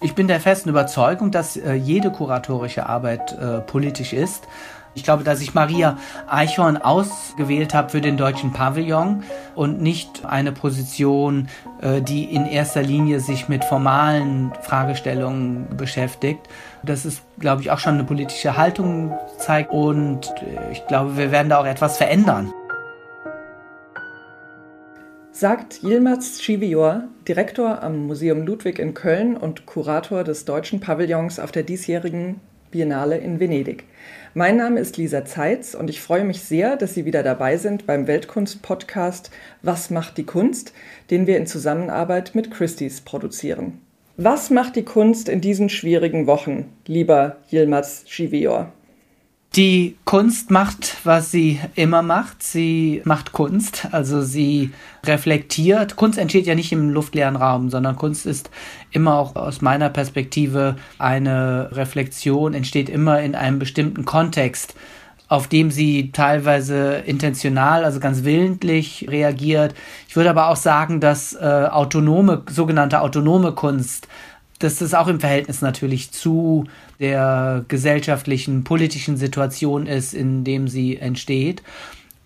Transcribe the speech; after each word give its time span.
Ich 0.00 0.14
bin 0.14 0.28
der 0.28 0.40
festen 0.40 0.68
Überzeugung, 0.68 1.30
dass 1.30 1.56
äh, 1.56 1.72
jede 1.72 2.10
kuratorische 2.10 2.86
Arbeit 2.86 3.32
äh, 3.32 3.60
politisch 3.60 4.12
ist. 4.12 4.46
Ich 4.94 5.04
glaube, 5.04 5.24
dass 5.24 5.40
ich 5.40 5.54
Maria 5.54 5.98
Eichhorn 6.26 6.78
ausgewählt 6.78 7.74
habe 7.74 7.90
für 7.90 8.00
den 8.00 8.16
deutschen 8.16 8.52
Pavillon 8.52 9.24
und 9.54 9.80
nicht 9.80 10.24
eine 10.24 10.52
Position, 10.52 11.48
äh, 11.80 12.02
die 12.02 12.24
in 12.24 12.46
erster 12.46 12.82
Linie 12.82 13.20
sich 13.20 13.48
mit 13.48 13.64
formalen 13.64 14.52
Fragestellungen 14.62 15.76
beschäftigt. 15.76 16.40
Das 16.82 17.04
ist, 17.04 17.22
glaube 17.38 17.62
ich, 17.62 17.70
auch 17.70 17.78
schon 17.78 17.94
eine 17.94 18.04
politische 18.04 18.56
Haltung 18.56 19.16
zeigt 19.38 19.70
und 19.70 20.32
ich 20.72 20.86
glaube, 20.86 21.16
wir 21.16 21.30
werden 21.30 21.48
da 21.48 21.58
auch 21.58 21.66
etwas 21.66 21.96
verändern. 21.96 22.52
Sagt 25.38 25.82
Yilmaz 25.82 26.40
Chivior, 26.40 27.08
Direktor 27.28 27.82
am 27.82 28.06
Museum 28.06 28.46
Ludwig 28.46 28.78
in 28.78 28.94
Köln 28.94 29.36
und 29.36 29.66
Kurator 29.66 30.24
des 30.24 30.46
deutschen 30.46 30.80
Pavillons 30.80 31.38
auf 31.38 31.52
der 31.52 31.62
diesjährigen 31.62 32.40
Biennale 32.70 33.18
in 33.18 33.38
Venedig. 33.38 33.84
Mein 34.32 34.56
Name 34.56 34.80
ist 34.80 34.96
Lisa 34.96 35.26
Zeitz 35.26 35.74
und 35.74 35.90
ich 35.90 36.00
freue 36.00 36.24
mich 36.24 36.40
sehr, 36.40 36.76
dass 36.76 36.94
Sie 36.94 37.04
wieder 37.04 37.22
dabei 37.22 37.58
sind 37.58 37.86
beim 37.86 38.06
Weltkunst-Podcast 38.06 39.30
Was 39.60 39.90
macht 39.90 40.16
die 40.16 40.24
Kunst, 40.24 40.72
den 41.10 41.26
wir 41.26 41.36
in 41.36 41.46
Zusammenarbeit 41.46 42.34
mit 42.34 42.50
Christie's 42.50 43.02
produzieren. 43.02 43.82
Was 44.16 44.48
macht 44.48 44.74
die 44.74 44.86
Kunst 44.86 45.28
in 45.28 45.42
diesen 45.42 45.68
schwierigen 45.68 46.26
Wochen, 46.26 46.72
lieber 46.86 47.36
Yilmaz 47.50 48.06
Chivior? 48.06 48.72
Die 49.56 49.96
Kunst 50.04 50.50
macht, 50.50 50.98
was 51.04 51.30
sie 51.30 51.58
immer 51.76 52.02
macht. 52.02 52.42
Sie 52.42 53.00
macht 53.04 53.32
Kunst, 53.32 53.88
also 53.90 54.20
sie 54.20 54.70
reflektiert. 55.06 55.96
Kunst 55.96 56.18
entsteht 56.18 56.46
ja 56.46 56.54
nicht 56.54 56.72
im 56.72 56.90
luftleeren 56.90 57.36
Raum, 57.36 57.70
sondern 57.70 57.96
Kunst 57.96 58.26
ist 58.26 58.50
immer 58.90 59.14
auch 59.14 59.34
aus 59.34 59.62
meiner 59.62 59.88
Perspektive 59.88 60.76
eine 60.98 61.70
Reflexion, 61.72 62.52
entsteht 62.52 62.90
immer 62.90 63.22
in 63.22 63.34
einem 63.34 63.58
bestimmten 63.58 64.04
Kontext, 64.04 64.74
auf 65.28 65.48
dem 65.48 65.70
sie 65.70 66.12
teilweise 66.12 66.96
intentional, 67.06 67.82
also 67.82 67.98
ganz 67.98 68.24
willentlich 68.24 69.06
reagiert. 69.08 69.74
Ich 70.06 70.16
würde 70.16 70.28
aber 70.28 70.50
auch 70.50 70.56
sagen, 70.56 71.00
dass 71.00 71.32
äh, 71.32 71.68
autonome, 71.70 72.42
sogenannte 72.50 73.00
autonome 73.00 73.52
Kunst 73.52 74.06
das 74.58 74.94
auch 74.94 75.08
im 75.08 75.20
Verhältnis 75.20 75.60
natürlich 75.60 76.12
zu 76.12 76.64
der 76.98 77.64
gesellschaftlichen, 77.68 78.64
politischen 78.64 79.16
Situation 79.16 79.86
ist, 79.86 80.14
in 80.14 80.44
dem 80.44 80.68
sie 80.68 80.96
entsteht. 80.96 81.62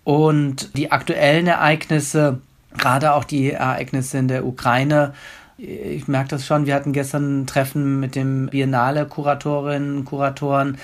Und 0.03 0.75
die 0.77 0.91
aktuellen 0.91 1.47
Ereignisse, 1.47 2.39
gerade 2.77 3.13
auch 3.13 3.23
die 3.23 3.51
Ereignisse 3.51 4.17
in 4.17 4.27
der 4.27 4.45
Ukraine, 4.45 5.13
ich 5.57 6.07
merke 6.07 6.29
das 6.29 6.45
schon, 6.45 6.65
wir 6.65 6.73
hatten 6.73 6.93
gestern 6.93 7.41
ein 7.41 7.47
Treffen 7.47 7.99
mit 7.99 8.15
dem 8.15 8.47
Biennale-Kuratorinnen 8.47 9.97
und 9.97 10.05
Kuratoren. 10.05 10.77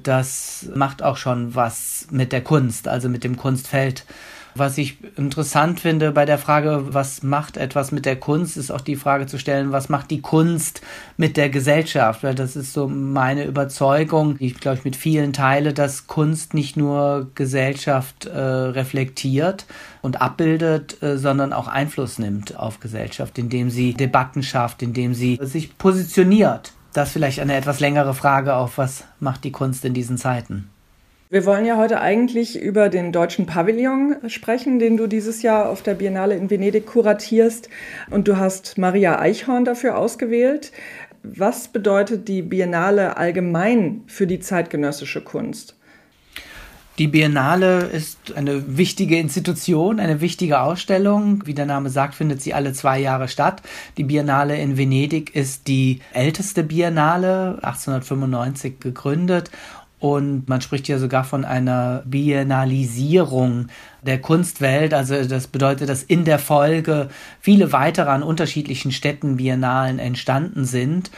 Das 0.00 0.68
macht 0.74 1.02
auch 1.02 1.16
schon 1.16 1.54
was 1.54 2.06
mit 2.10 2.32
der 2.32 2.42
Kunst, 2.42 2.86
also 2.86 3.08
mit 3.08 3.24
dem 3.24 3.36
Kunstfeld 3.36 4.04
was 4.54 4.78
ich 4.78 4.98
interessant 5.16 5.80
finde 5.80 6.12
bei 6.12 6.24
der 6.24 6.38
Frage, 6.38 6.86
was 6.88 7.22
macht 7.22 7.56
etwas 7.56 7.92
mit 7.92 8.06
der 8.06 8.16
Kunst, 8.16 8.56
ist 8.56 8.70
auch 8.70 8.80
die 8.80 8.96
Frage 8.96 9.26
zu 9.26 9.38
stellen, 9.38 9.72
was 9.72 9.88
macht 9.88 10.10
die 10.10 10.20
Kunst 10.20 10.82
mit 11.16 11.36
der 11.36 11.48
Gesellschaft? 11.48 12.22
Weil 12.22 12.34
das 12.34 12.56
ist 12.56 12.72
so 12.72 12.88
meine 12.88 13.44
Überzeugung, 13.44 14.38
die 14.38 14.46
ich 14.46 14.60
glaube 14.60 14.78
ich 14.78 14.84
mit 14.84 14.96
vielen 14.96 15.32
teile, 15.32 15.72
dass 15.72 16.06
Kunst 16.06 16.54
nicht 16.54 16.76
nur 16.76 17.30
Gesellschaft 17.34 18.26
äh, 18.26 18.38
reflektiert 18.38 19.66
und 20.02 20.20
abbildet, 20.20 21.02
äh, 21.02 21.16
sondern 21.18 21.52
auch 21.52 21.68
Einfluss 21.68 22.18
nimmt 22.18 22.56
auf 22.56 22.80
Gesellschaft, 22.80 23.38
indem 23.38 23.70
sie 23.70 23.94
Debatten 23.94 24.42
schafft, 24.42 24.82
indem 24.82 25.14
sie 25.14 25.38
sich 25.42 25.78
positioniert. 25.78 26.72
Das 26.92 27.08
ist 27.08 27.12
vielleicht 27.14 27.40
eine 27.40 27.54
etwas 27.54 27.80
längere 27.80 28.14
Frage 28.14 28.54
auf, 28.54 28.76
was 28.76 29.04
macht 29.18 29.44
die 29.44 29.52
Kunst 29.52 29.84
in 29.84 29.94
diesen 29.94 30.18
Zeiten? 30.18 30.68
Wir 31.32 31.46
wollen 31.46 31.64
ja 31.64 31.78
heute 31.78 32.02
eigentlich 32.02 32.60
über 32.60 32.90
den 32.90 33.10
deutschen 33.10 33.46
Pavillon 33.46 34.16
sprechen, 34.28 34.78
den 34.78 34.98
du 34.98 35.06
dieses 35.06 35.40
Jahr 35.40 35.70
auf 35.70 35.80
der 35.80 35.94
Biennale 35.94 36.36
in 36.36 36.50
Venedig 36.50 36.84
kuratierst. 36.84 37.70
Und 38.10 38.28
du 38.28 38.36
hast 38.36 38.76
Maria 38.76 39.18
Eichhorn 39.18 39.64
dafür 39.64 39.96
ausgewählt. 39.96 40.72
Was 41.22 41.68
bedeutet 41.68 42.28
die 42.28 42.42
Biennale 42.42 43.16
allgemein 43.16 44.02
für 44.08 44.26
die 44.26 44.40
zeitgenössische 44.40 45.22
Kunst? 45.22 45.74
Die 46.98 47.08
Biennale 47.08 47.86
ist 47.86 48.36
eine 48.36 48.76
wichtige 48.76 49.18
Institution, 49.18 50.00
eine 50.00 50.20
wichtige 50.20 50.60
Ausstellung. 50.60 51.46
Wie 51.46 51.54
der 51.54 51.64
Name 51.64 51.88
sagt, 51.88 52.14
findet 52.14 52.42
sie 52.42 52.52
alle 52.52 52.74
zwei 52.74 53.00
Jahre 53.00 53.28
statt. 53.28 53.62
Die 53.96 54.04
Biennale 54.04 54.58
in 54.58 54.76
Venedig 54.76 55.34
ist 55.34 55.66
die 55.66 56.00
älteste 56.12 56.62
Biennale, 56.62 57.58
1895 57.62 58.80
gegründet 58.80 59.50
und 60.02 60.48
man 60.48 60.60
spricht 60.60 60.88
ja 60.88 60.98
sogar 60.98 61.22
von 61.22 61.44
einer 61.44 62.02
Biennalisierung 62.04 63.68
der 64.02 64.20
Kunstwelt. 64.20 64.94
Also 64.94 65.22
das 65.22 65.46
bedeutet, 65.46 65.88
dass 65.88 66.02
in 66.02 66.24
der 66.24 66.40
Folge 66.40 67.08
viele 67.40 67.70
weitere 67.70 68.10
an 68.10 68.24
unterschiedlichen 68.24 68.90
Städten 68.90 69.36
Biennalen 69.36 70.00
entstanden 70.00 70.64
sind 70.64 71.12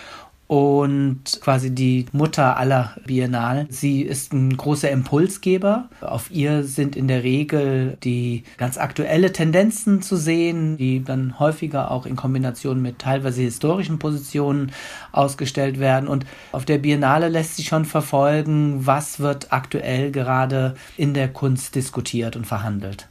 und 0.47 1.23
quasi 1.41 1.75
die 1.75 2.07
Mutter 2.13 2.57
aller 2.57 2.97
Biennalen. 3.07 3.67
Sie 3.71 4.03
ist 4.03 4.33
ein 4.33 4.57
großer 4.57 4.91
Impulsgeber. 4.91 5.89
Auf 6.01 6.31
ihr 6.31 6.65
sind 6.65 6.97
in 6.97 7.09
der 7.09 7.23
Regel 7.23 7.97
die 8.05 8.45
ganz 8.59 8.77
aktuelle 8.77 9.33
Tendenzen 9.33 10.03
zu 10.03 10.17
sehen, 10.17 10.77
die 10.77 11.03
dann 11.03 11.39
häufiger 11.39 11.91
auch 11.91 12.07
in 12.07 12.17
Kombination 12.17 12.83
mit 12.83 12.99
teilweise 12.99 13.43
historischen 13.43 13.99
Positionen 13.99 14.73
ausgestellt 15.13 15.79
werden. 15.79 16.09
Und 16.09 16.27
auf 16.53 16.65
der 16.65 16.79
Biennale 16.79 17.29
lässt 17.29 17.57
sich 17.57 17.69
schon 17.69 17.85
verfolgen, 17.85 18.87
was 18.87 19.21
wird 19.21 19.53
aktuell 19.53 20.11
gerade 20.11 20.75
in 20.97 21.15
der 21.15 21.29
Kunst 21.29 21.75
diskutiert 21.75 22.37
und 22.37 22.47
verhandelt. 22.47 23.09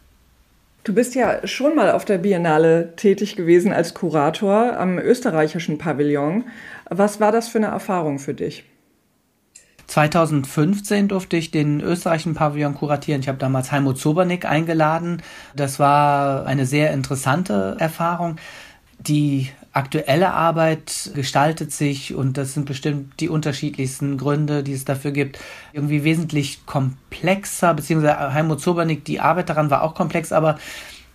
Du 0.84 0.94
bist 0.94 1.16
ja 1.16 1.48
schon 1.48 1.76
mal 1.76 1.92
auf 1.92 2.04
der 2.04 2.18
Biennale 2.18 2.94
tätig 2.98 3.38
gewesen 3.38 3.72
als 3.72 3.94
Kurator 3.94 4.78
am 4.78 5.00
österreichischen 5.00 5.78
Pavillon. 5.78 6.44
Was 6.90 7.22
war 7.22 7.32
das 7.32 7.48
für 7.48 7.60
eine 7.60 7.68
Erfahrung 7.68 8.20
für 8.20 8.34
dich? 8.34 8.66
2015 9.88 11.08
durfte 11.08 11.38
ich 11.38 11.52
den 11.52 11.80
österreichischen 11.80 12.34
Pavillon 12.34 12.76
kuratieren. 12.76 13.22
Ich 13.22 13.30
habe 13.30 13.38
damals 13.38 13.72
Heimo 13.72 13.94
Zobernick 13.94 14.46
eingeladen. 14.46 15.22
Das 15.56 15.80
war 15.80 16.46
eine 16.46 16.66
sehr 16.66 16.92
interessante 16.92 17.78
Erfahrung. 17.80 18.38
Die 19.00 19.50
aktuelle 19.74 20.34
Arbeit 20.34 21.12
gestaltet 21.16 21.72
sich, 21.72 22.14
und 22.14 22.38
das 22.38 22.54
sind 22.54 22.66
bestimmt 22.66 23.20
die 23.20 23.28
unterschiedlichsten 23.28 24.18
Gründe, 24.18 24.64
die 24.64 24.74
es 24.74 24.86
dafür 24.86 25.12
gibt, 25.12 25.40
irgendwie 25.74 26.04
wesentlich 26.04 26.66
komplexer, 26.68 27.74
beziehungsweise 27.74 28.34
Heimo 28.34 28.56
Zobernick, 28.56 29.04
die 29.04 29.20
Arbeit 29.20 29.50
daran 29.50 29.72
war 29.72 29.82
auch 29.82 29.96
komplex, 29.96 30.32
aber 30.32 30.60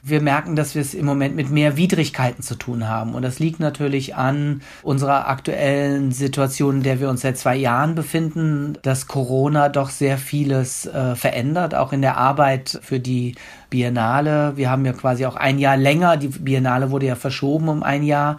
wir 0.09 0.21
merken, 0.21 0.57
dass 0.57 0.75
wir 0.75 0.83
es 0.83 0.95
im 0.95 1.07
Moment 1.07 1.37
mit 1.37 1.51
mehr 1.51 1.77
Widrigkeiten 1.77 2.43
zu 2.43 2.55
tun 2.55 2.89
haben. 2.89 3.15
Und 3.15 3.23
das 3.23 3.39
liegt 3.39 3.61
natürlich 3.61 4.15
an 4.15 4.63
unserer 4.83 5.29
aktuellen 5.29 6.13
Situation, 6.13 6.79
in 6.79 6.83
der 6.83 7.01
wir 7.01 7.09
uns 7.09 7.23
seit 7.23 7.39
zwei 7.39 7.57
Jahren 7.57 7.95
befinden, 7.95 8.79
dass 8.83 9.07
Corona 9.07 9.69
doch 9.69 9.91
sehr 9.91 10.19
vieles 10.19 10.87
äh, 10.87 11.15
verändert, 11.15 11.75
auch 11.75 11.93
in 11.93 12.03
der 12.03 12.17
Arbeit 12.17 12.79
für 12.83 13.01
die 13.01 13.35
Biennale. 13.71 14.57
Wir 14.57 14.71
haben 14.71 14.85
ja 14.85 14.93
quasi 14.93 15.27
auch 15.27 15.37
ein 15.37 15.59
Jahr 15.59 15.77
länger, 15.77 16.17
die 16.17 16.29
Biennale 16.29 16.91
wurde 16.91 17.07
ja 17.07 17.15
verschoben 17.15 17.69
um 17.69 17.83
ein 17.83 18.03
Jahr. 18.03 18.39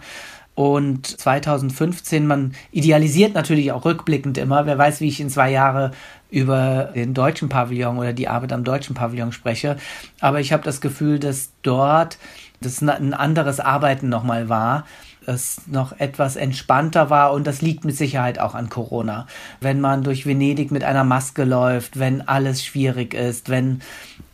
Und 0.60 1.06
2015, 1.06 2.26
man 2.26 2.52
idealisiert 2.70 3.32
natürlich 3.32 3.72
auch 3.72 3.86
rückblickend 3.86 4.36
immer. 4.36 4.66
Wer 4.66 4.76
weiß, 4.76 5.00
wie 5.00 5.08
ich 5.08 5.18
in 5.18 5.30
zwei 5.30 5.50
Jahre 5.50 5.92
über 6.30 6.90
den 6.94 7.14
deutschen 7.14 7.48
Pavillon 7.48 7.96
oder 7.96 8.12
die 8.12 8.28
Arbeit 8.28 8.52
am 8.52 8.62
deutschen 8.62 8.94
Pavillon 8.94 9.32
spreche. 9.32 9.78
Aber 10.20 10.38
ich 10.38 10.52
habe 10.52 10.62
das 10.62 10.82
Gefühl, 10.82 11.18
dass 11.18 11.52
dort 11.62 12.18
das 12.60 12.82
ein 12.82 13.14
anderes 13.14 13.58
Arbeiten 13.58 14.10
nochmal 14.10 14.50
war 14.50 14.84
es 15.26 15.62
noch 15.66 15.98
etwas 15.98 16.36
entspannter 16.36 17.10
war 17.10 17.32
und 17.32 17.46
das 17.46 17.60
liegt 17.60 17.84
mit 17.84 17.96
Sicherheit 17.96 18.38
auch 18.38 18.54
an 18.54 18.68
Corona. 18.70 19.26
Wenn 19.60 19.80
man 19.80 20.02
durch 20.02 20.26
Venedig 20.26 20.70
mit 20.70 20.82
einer 20.82 21.04
Maske 21.04 21.44
läuft, 21.44 21.98
wenn 21.98 22.26
alles 22.26 22.64
schwierig 22.64 23.12
ist, 23.12 23.50
wenn 23.50 23.80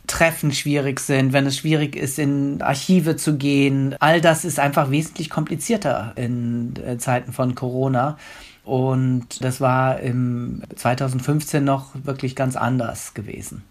Treffen 0.07 0.51
schwierig 0.51 0.99
sind, 0.99 1.33
wenn 1.33 1.45
es 1.45 1.57
schwierig 1.57 1.95
ist, 1.95 2.17
in 2.17 2.61
Archive 2.61 3.15
zu 3.17 3.37
gehen, 3.37 3.95
all 3.99 4.21
das 4.21 4.45
ist 4.45 4.59
einfach 4.59 4.89
wesentlich 4.89 5.29
komplizierter 5.29 6.13
in 6.15 6.73
äh, 6.85 6.97
Zeiten 6.97 7.33
von 7.33 7.55
Corona. 7.55 8.17
Und 8.63 9.43
das 9.43 9.61
war 9.61 9.99
im 9.99 10.63
2015 10.75 11.63
noch 11.63 11.91
wirklich 12.03 12.35
ganz 12.35 12.55
anders 12.55 13.13
gewesen. 13.13 13.63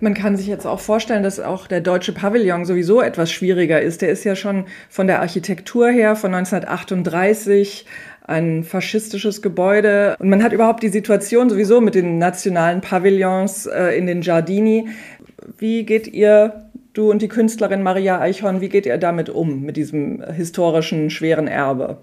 Man 0.00 0.12
kann 0.12 0.36
sich 0.36 0.48
jetzt 0.48 0.66
auch 0.66 0.80
vorstellen, 0.80 1.22
dass 1.22 1.38
auch 1.38 1.68
der 1.68 1.80
deutsche 1.80 2.12
Pavillon 2.12 2.64
sowieso 2.64 3.00
etwas 3.00 3.30
schwieriger 3.30 3.80
ist. 3.80 4.02
Der 4.02 4.10
ist 4.10 4.24
ja 4.24 4.34
schon 4.34 4.66
von 4.90 5.06
der 5.06 5.20
Architektur 5.20 5.88
her 5.88 6.16
von 6.16 6.34
1938 6.34 7.86
ein 8.24 8.64
faschistisches 8.64 9.42
Gebäude. 9.42 10.16
Und 10.18 10.30
man 10.30 10.42
hat 10.42 10.52
überhaupt 10.52 10.82
die 10.82 10.88
Situation 10.88 11.50
sowieso 11.50 11.80
mit 11.80 11.94
den 11.94 12.18
nationalen 12.18 12.80
Pavillons 12.80 13.66
äh, 13.66 13.96
in 13.96 14.06
den 14.06 14.22
Giardini. 14.22 14.88
Wie 15.58 15.84
geht 15.84 16.08
ihr, 16.08 16.70
du 16.94 17.10
und 17.10 17.20
die 17.22 17.28
Künstlerin 17.28 17.82
Maria 17.82 18.20
Eichhorn, 18.20 18.60
wie 18.60 18.70
geht 18.70 18.86
ihr 18.86 18.96
damit 18.96 19.28
um, 19.28 19.62
mit 19.62 19.76
diesem 19.76 20.22
historischen, 20.32 21.10
schweren 21.10 21.46
Erbe? 21.46 21.98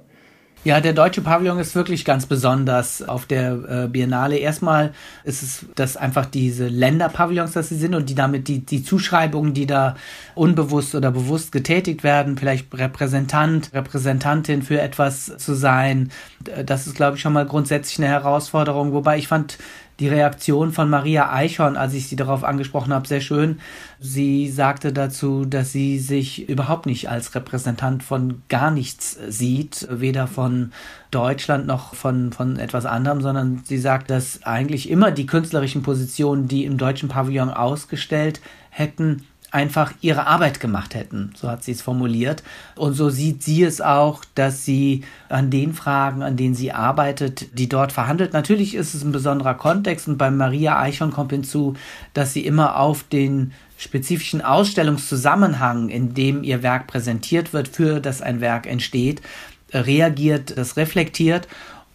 Ja, 0.64 0.80
der 0.80 0.94
deutsche 0.94 1.22
Pavillon 1.22 1.58
ist 1.58 1.74
wirklich 1.74 2.06
ganz 2.06 2.28
besonders 2.28 3.02
auf 3.02 3.26
der 3.26 3.86
äh, 3.86 3.88
Biennale. 3.88 4.38
Erstmal 4.38 4.94
ist 5.24 5.42
es, 5.42 5.66
dass 5.74 5.98
einfach 5.98 6.28
diese 6.28 6.68
Länderpavillons, 6.68 7.54
dass 7.54 7.70
sie 7.70 7.78
sind 7.78 7.96
und 7.96 8.10
die 8.10 8.14
damit 8.14 8.48
die, 8.48 8.60
die 8.64 8.84
Zuschreibungen, 8.84 9.56
die 9.56 9.66
da 9.66 9.96
unbewusst 10.36 10.94
oder 10.94 11.10
bewusst 11.10 11.52
getätigt 11.52 12.04
werden, 12.04 12.38
vielleicht 12.38 12.72
Repräsentant, 12.78 13.74
Repräsentantin 13.74 14.62
für 14.62 14.80
etwas 14.80 15.36
zu 15.38 15.56
sein, 15.56 16.12
das 16.64 16.86
ist, 16.86 16.96
glaube 16.96 17.16
ich, 17.16 17.24
schon 17.24 17.34
mal 17.34 17.48
grundsätzlich 17.48 17.98
eine 17.98 18.10
Herausforderung. 18.10 18.94
Wobei 18.94 19.18
ich 19.18 19.28
fand 19.28 19.58
die 20.02 20.08
Reaktion 20.08 20.72
von 20.72 20.90
Maria 20.90 21.32
Eichhorn, 21.32 21.78
als 21.78 21.94
ich 21.94 22.08
sie 22.08 22.16
darauf 22.16 22.44
angesprochen 22.44 22.92
habe, 22.92 23.08
sehr 23.08 23.22
schön. 23.22 23.60
Sie 24.00 24.50
sagte 24.50 24.92
dazu, 24.92 25.46
dass 25.46 25.72
sie 25.72 26.00
sich 26.00 26.50
überhaupt 26.50 26.88
nicht 26.88 27.08
als 27.08 27.36
Repräsentant 27.36 28.02
von 28.02 28.42
gar 28.50 28.72
nichts 28.72 29.20
sieht, 29.30 29.88
weder 29.92 30.26
von 30.26 30.72
Deutschland 31.12 31.68
noch 31.68 31.94
von, 31.94 32.34
von 32.34 32.58
etwas 32.58 32.88
anderem, 32.88 33.22
sondern 33.22 33.62
sie 33.64 33.78
sagt, 33.78 34.10
dass 34.10 34.42
eigentlich 34.44 34.90
immer 34.90 35.12
die 35.12 35.28
künstlerischen 35.28 35.84
Positionen, 35.84 36.48
die 36.48 36.66
im 36.66 36.80
deutschen 36.80 37.08
Pavillon 37.08 37.52
ausgestellt 37.52 38.42
hätten, 38.72 39.28
einfach 39.52 39.92
ihre 40.00 40.28
Arbeit 40.28 40.62
gemacht 40.62 40.96
hätten. 40.96 41.34
So 41.36 41.50
hat 41.50 41.64
sie 41.64 41.74
es 41.74 41.82
formuliert. 41.82 42.42
Und 42.76 42.94
so 42.94 43.10
sieht 43.10 43.44
sie 43.44 43.64
es 43.64 43.82
auch, 43.82 44.24
dass 44.34 44.64
sie 44.64 45.04
an 45.28 45.50
den 45.52 45.74
Fragen, 45.74 46.24
an 46.24 46.38
denen 46.38 46.56
sie 46.56 46.72
arbeitet, 46.72 47.60
die 47.60 47.68
dort 47.68 47.92
verhandelt. 47.92 48.32
Natürlich 48.34 48.76
ist 48.76 48.94
es 48.94 49.04
ein 49.04 49.12
besonderer 49.12 49.54
Kontext 49.56 50.08
und 50.08 50.18
bei 50.18 50.32
Maria 50.32 50.80
Eichhorn 50.80 51.12
kommt 51.12 51.32
hinzu, 51.32 51.76
dass 52.14 52.34
sie 52.34 52.46
immer 52.46 52.80
auf 52.80 53.04
den 53.04 53.52
spezifischen 53.78 54.42
Ausstellungszusammenhang, 54.42 55.90
in 55.90 56.14
dem 56.14 56.44
ihr 56.44 56.64
Werk 56.64 56.88
präsentiert 56.88 57.52
wird, 57.52 57.68
für 57.68 58.00
das 58.00 58.22
ein 58.22 58.40
Werk 58.40 58.68
entsteht, 58.68 59.22
reagiert, 59.74 60.58
das 60.58 60.78
reflektiert 60.78 61.48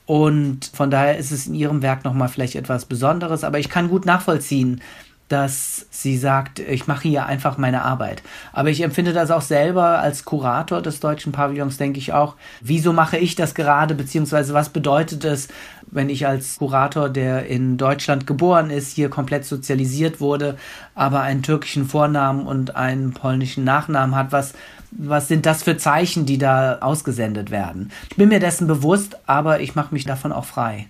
und 0.06 0.70
von 0.72 0.90
daher 0.90 1.18
ist 1.18 1.32
es 1.32 1.48
in 1.48 1.54
ihrem 1.54 1.82
Werk 1.82 2.04
nochmal 2.04 2.28
vielleicht 2.28 2.54
etwas 2.54 2.84
Besonderes, 2.84 3.42
aber 3.42 3.58
ich 3.58 3.68
kann 3.68 3.88
gut 3.88 4.06
nachvollziehen, 4.06 4.80
dass 5.28 5.86
sie 5.90 6.16
sagt, 6.16 6.60
ich 6.60 6.86
mache 6.86 7.08
hier 7.08 7.26
einfach 7.26 7.58
meine 7.58 7.82
Arbeit. 7.82 8.22
Aber 8.52 8.70
ich 8.70 8.80
empfinde 8.82 9.12
das 9.12 9.30
auch 9.30 9.42
selber 9.42 9.98
als 9.98 10.24
Kurator 10.24 10.82
des 10.82 11.00
deutschen 11.00 11.32
Pavillons, 11.32 11.76
denke 11.78 11.98
ich 11.98 12.12
auch, 12.12 12.36
wieso 12.60 12.92
mache 12.92 13.18
ich 13.18 13.34
das 13.34 13.54
gerade, 13.54 13.94
beziehungsweise 13.94 14.54
was 14.54 14.68
bedeutet 14.68 15.24
es, 15.24 15.48
wenn 15.88 16.08
ich 16.10 16.26
als 16.26 16.58
Kurator, 16.58 17.08
der 17.08 17.46
in 17.46 17.76
Deutschland 17.76 18.26
geboren 18.26 18.70
ist, 18.70 18.94
hier 18.94 19.08
komplett 19.08 19.44
sozialisiert 19.44 20.20
wurde, 20.20 20.56
aber 20.94 21.22
einen 21.22 21.42
türkischen 21.42 21.86
Vornamen 21.86 22.46
und 22.46 22.76
einen 22.76 23.12
polnischen 23.12 23.64
Nachnamen 23.64 24.14
hat, 24.14 24.32
was 24.32 24.54
was 24.98 25.28
sind 25.28 25.46
das 25.46 25.62
für 25.62 25.76
Zeichen, 25.76 26.26
die 26.26 26.38
da 26.38 26.78
ausgesendet 26.78 27.50
werden? 27.50 27.90
Ich 28.08 28.16
bin 28.16 28.28
mir 28.28 28.40
dessen 28.40 28.66
bewusst, 28.66 29.18
aber 29.26 29.60
ich 29.60 29.74
mache 29.74 29.92
mich 29.92 30.04
davon 30.04 30.32
auch 30.32 30.44
frei. 30.44 30.86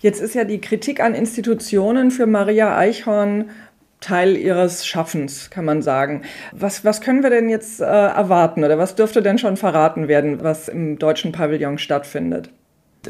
Jetzt 0.00 0.20
ist 0.20 0.34
ja 0.34 0.44
die 0.44 0.60
Kritik 0.60 1.00
an 1.00 1.14
Institutionen 1.14 2.10
für 2.10 2.26
Maria 2.26 2.76
Eichhorn 2.76 3.50
Teil 4.00 4.36
ihres 4.36 4.86
Schaffens, 4.86 5.50
kann 5.50 5.64
man 5.64 5.82
sagen. 5.82 6.22
Was, 6.52 6.84
was 6.84 7.00
können 7.00 7.22
wir 7.22 7.30
denn 7.30 7.48
jetzt 7.48 7.80
äh, 7.80 7.84
erwarten 7.84 8.62
oder 8.62 8.78
was 8.78 8.94
dürfte 8.94 9.22
denn 9.22 9.38
schon 9.38 9.56
verraten 9.56 10.06
werden, 10.06 10.42
was 10.42 10.68
im 10.68 10.98
deutschen 10.98 11.32
Pavillon 11.32 11.78
stattfindet? 11.78 12.50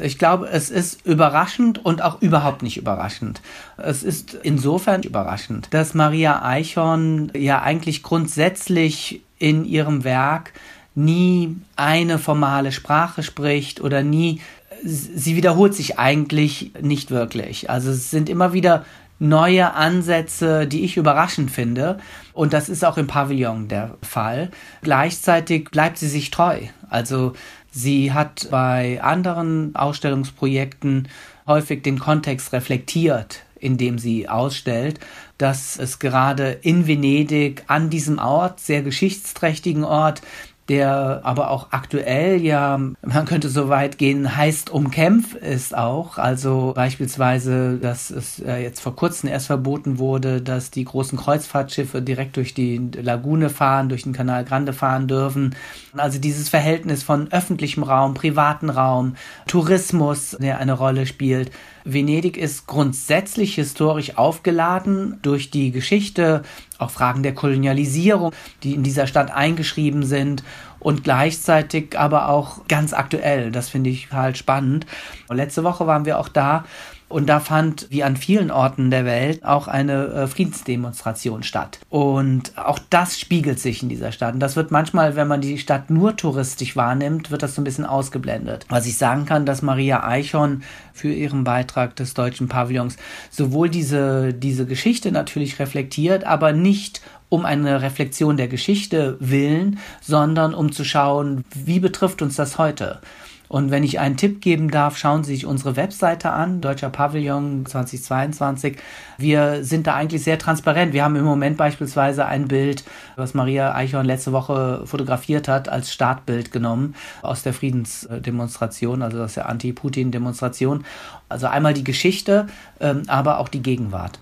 Ich 0.01 0.17
glaube, 0.17 0.47
es 0.47 0.69
ist 0.69 1.05
überraschend 1.05 1.83
und 1.83 2.01
auch 2.01 2.21
überhaupt 2.21 2.63
nicht 2.63 2.77
überraschend. 2.77 3.41
Es 3.77 4.03
ist 4.03 4.37
insofern 4.43 5.03
überraschend, 5.03 5.67
dass 5.73 5.93
Maria 5.93 6.43
Eichhorn 6.43 7.31
ja 7.35 7.61
eigentlich 7.61 8.01
grundsätzlich 8.01 9.21
in 9.37 9.65
ihrem 9.65 10.03
Werk 10.03 10.53
nie 10.95 11.55
eine 11.75 12.17
formale 12.17 12.71
Sprache 12.71 13.23
spricht 13.23 13.81
oder 13.81 14.03
nie 14.03 14.41
sie 14.83 15.35
wiederholt 15.35 15.73
sich 15.73 15.99
eigentlich 15.99 16.71
nicht 16.81 17.11
wirklich. 17.11 17.69
Also 17.69 17.91
es 17.91 18.11
sind 18.11 18.29
immer 18.29 18.53
wieder 18.53 18.85
neue 19.19 19.73
Ansätze, 19.73 20.65
die 20.65 20.83
ich 20.83 20.97
überraschend 20.97 21.51
finde. 21.51 21.99
Und 22.33 22.53
das 22.53 22.69
ist 22.69 22.85
auch 22.85 22.97
im 22.97 23.07
Pavillon 23.07 23.67
der 23.67 23.97
Fall. 24.01 24.49
Gleichzeitig 24.81 25.69
bleibt 25.71 25.97
sie 25.97 26.07
sich 26.07 26.31
treu. 26.31 26.59
Also 26.89 27.33
sie 27.71 28.13
hat 28.13 28.47
bei 28.49 29.01
anderen 29.03 29.75
Ausstellungsprojekten 29.75 31.09
häufig 31.45 31.83
den 31.83 31.99
Kontext 31.99 32.53
reflektiert, 32.53 33.41
in 33.59 33.77
dem 33.77 33.99
sie 33.99 34.29
ausstellt, 34.29 34.99
dass 35.37 35.77
es 35.77 35.99
gerade 35.99 36.51
in 36.61 36.87
Venedig 36.87 37.63
an 37.67 37.89
diesem 37.89 38.19
Ort, 38.19 38.59
sehr 38.59 38.83
geschichtsträchtigen 38.83 39.83
Ort, 39.83 40.21
der 40.69 41.21
aber 41.23 41.49
auch 41.49 41.67
aktuell 41.71 42.39
ja, 42.41 42.77
man 42.77 43.25
könnte 43.25 43.49
so 43.49 43.69
weit 43.69 43.97
gehen, 43.97 44.37
heißt 44.37 44.69
umkämpft 44.69 45.35
ist 45.35 45.75
auch. 45.75 46.17
Also 46.17 46.73
beispielsweise, 46.75 47.77
dass 47.77 48.11
es 48.11 48.39
äh, 48.39 48.61
jetzt 48.61 48.79
vor 48.79 48.95
kurzem 48.95 49.29
erst 49.29 49.47
verboten 49.47 49.97
wurde, 49.97 50.41
dass 50.41 50.69
die 50.71 50.85
großen 50.85 51.17
Kreuzfahrtschiffe 51.17 52.01
direkt 52.01 52.37
durch 52.37 52.53
die 52.53 52.79
Lagune 53.01 53.49
fahren, 53.49 53.89
durch 53.89 54.03
den 54.03 54.13
Kanal 54.13 54.45
Grande 54.45 54.73
fahren 54.73 55.07
dürfen. 55.07 55.55
Also 55.97 56.19
dieses 56.19 56.49
Verhältnis 56.49 57.01
von 57.03 57.31
öffentlichem 57.31 57.83
Raum, 57.83 58.13
privaten 58.13 58.69
Raum, 58.69 59.15
Tourismus, 59.47 60.37
der 60.39 60.59
eine 60.59 60.73
Rolle 60.73 61.05
spielt. 61.05 61.51
Venedig 61.93 62.37
ist 62.37 62.67
grundsätzlich 62.67 63.55
historisch 63.55 64.17
aufgeladen 64.17 65.17
durch 65.21 65.51
die 65.51 65.71
Geschichte, 65.71 66.43
auch 66.77 66.91
Fragen 66.91 67.23
der 67.23 67.33
Kolonialisierung, 67.33 68.31
die 68.63 68.73
in 68.73 68.83
dieser 68.83 69.07
Stadt 69.07 69.31
eingeschrieben 69.31 70.03
sind 70.03 70.43
und 70.79 71.03
gleichzeitig 71.03 71.97
aber 71.97 72.29
auch 72.29 72.67
ganz 72.67 72.93
aktuell. 72.93 73.51
Das 73.51 73.69
finde 73.69 73.89
ich 73.89 74.11
halt 74.11 74.37
spannend. 74.37 74.85
Und 75.27 75.37
letzte 75.37 75.63
Woche 75.63 75.87
waren 75.87 76.05
wir 76.05 76.19
auch 76.19 76.29
da 76.29 76.65
und 77.09 77.27
da 77.27 77.39
fand, 77.39 77.87
wie 77.89 78.03
an 78.03 78.15
vielen 78.15 78.51
Orten 78.51 78.91
der 78.91 79.03
Welt, 79.03 79.43
auch 79.43 79.67
eine 79.67 80.05
äh, 80.07 80.27
Friedensdemonstration 80.27 81.43
statt. 81.43 81.79
Und 81.89 82.57
auch 82.57 82.79
das 82.89 83.19
spiegelt 83.19 83.59
sich 83.59 83.81
in 83.81 83.89
dieser 83.89 84.11
Stadt. 84.11 84.35
Und 84.35 84.39
das 84.39 84.55
wird 84.55 84.69
manchmal, 84.69 85.15
wenn 85.15 85.27
man 85.27 85.41
die 85.41 85.57
Stadt 85.57 85.89
nur 85.89 86.15
touristisch 86.15 86.75
wahrnimmt, 86.75 87.31
wird 87.31 87.41
das 87.41 87.55
so 87.55 87.61
ein 87.61 87.65
bisschen 87.65 87.85
ausgeblendet. 87.85 88.65
Was 88.69 88.85
ich 88.85 88.97
sagen 88.97 89.25
kann, 89.25 89.47
dass 89.47 89.63
Maria 89.63 90.03
Eichhorn 90.03 90.63
für 90.93 91.11
ihren 91.11 91.43
Beitrag 91.43 91.95
des 91.95 92.13
deutschen 92.13 92.47
Pavillons 92.47 92.97
sowohl 93.31 93.69
diese, 93.69 94.33
diese 94.33 94.67
Geschichte 94.67 95.11
natürlich 95.11 95.59
reflektiert, 95.59 96.25
aber 96.25 96.53
nicht 96.53 97.01
um 97.29 97.45
eine 97.45 97.81
Reflexion 97.81 98.37
der 98.37 98.47
Geschichte 98.47 99.17
willen, 99.19 99.79
sondern 100.01 100.53
um 100.53 100.71
zu 100.71 100.83
schauen, 100.83 101.45
wie 101.53 101.79
betrifft 101.79 102.21
uns 102.21 102.35
das 102.35 102.57
heute? 102.57 103.01
Und 103.49 103.71
wenn 103.71 103.83
ich 103.83 103.99
einen 103.99 104.15
Tipp 104.15 104.41
geben 104.41 104.69
darf, 104.69 104.95
schauen 104.95 105.23
Sie 105.23 105.33
sich 105.33 105.47
unsere 105.47 105.75
Webseite 105.75 106.29
an, 106.29 106.61
Deutscher 106.61 106.91
Pavillon 106.91 107.65
2022. 107.65 108.77
Wir 109.17 109.63
sind 109.63 109.87
da 109.87 109.95
eigentlich 109.95 110.23
sehr 110.23 110.37
transparent. 110.37 110.93
Wir 110.93 111.03
haben 111.03 111.15
im 111.15 111.25
Moment 111.25 111.57
beispielsweise 111.57 112.27
ein 112.27 112.47
Bild, 112.47 112.83
was 113.15 113.33
Maria 113.33 113.73
Eichhorn 113.73 114.05
letzte 114.05 114.33
Woche 114.33 114.83
fotografiert 114.85 115.47
hat, 115.47 115.67
als 115.67 115.91
Startbild 115.91 116.51
genommen 116.51 116.93
aus 117.23 117.41
der 117.41 117.53
Friedensdemonstration, 117.53 119.01
also 119.01 119.23
aus 119.23 119.33
der 119.33 119.49
Anti-Putin-Demonstration. 119.49 120.85
Also 121.27 121.47
einmal 121.47 121.73
die 121.73 121.83
Geschichte, 121.83 122.45
ähm, 122.79 123.01
aber 123.07 123.39
auch 123.39 123.49
die 123.49 123.63
Gegenwart. 123.63 124.19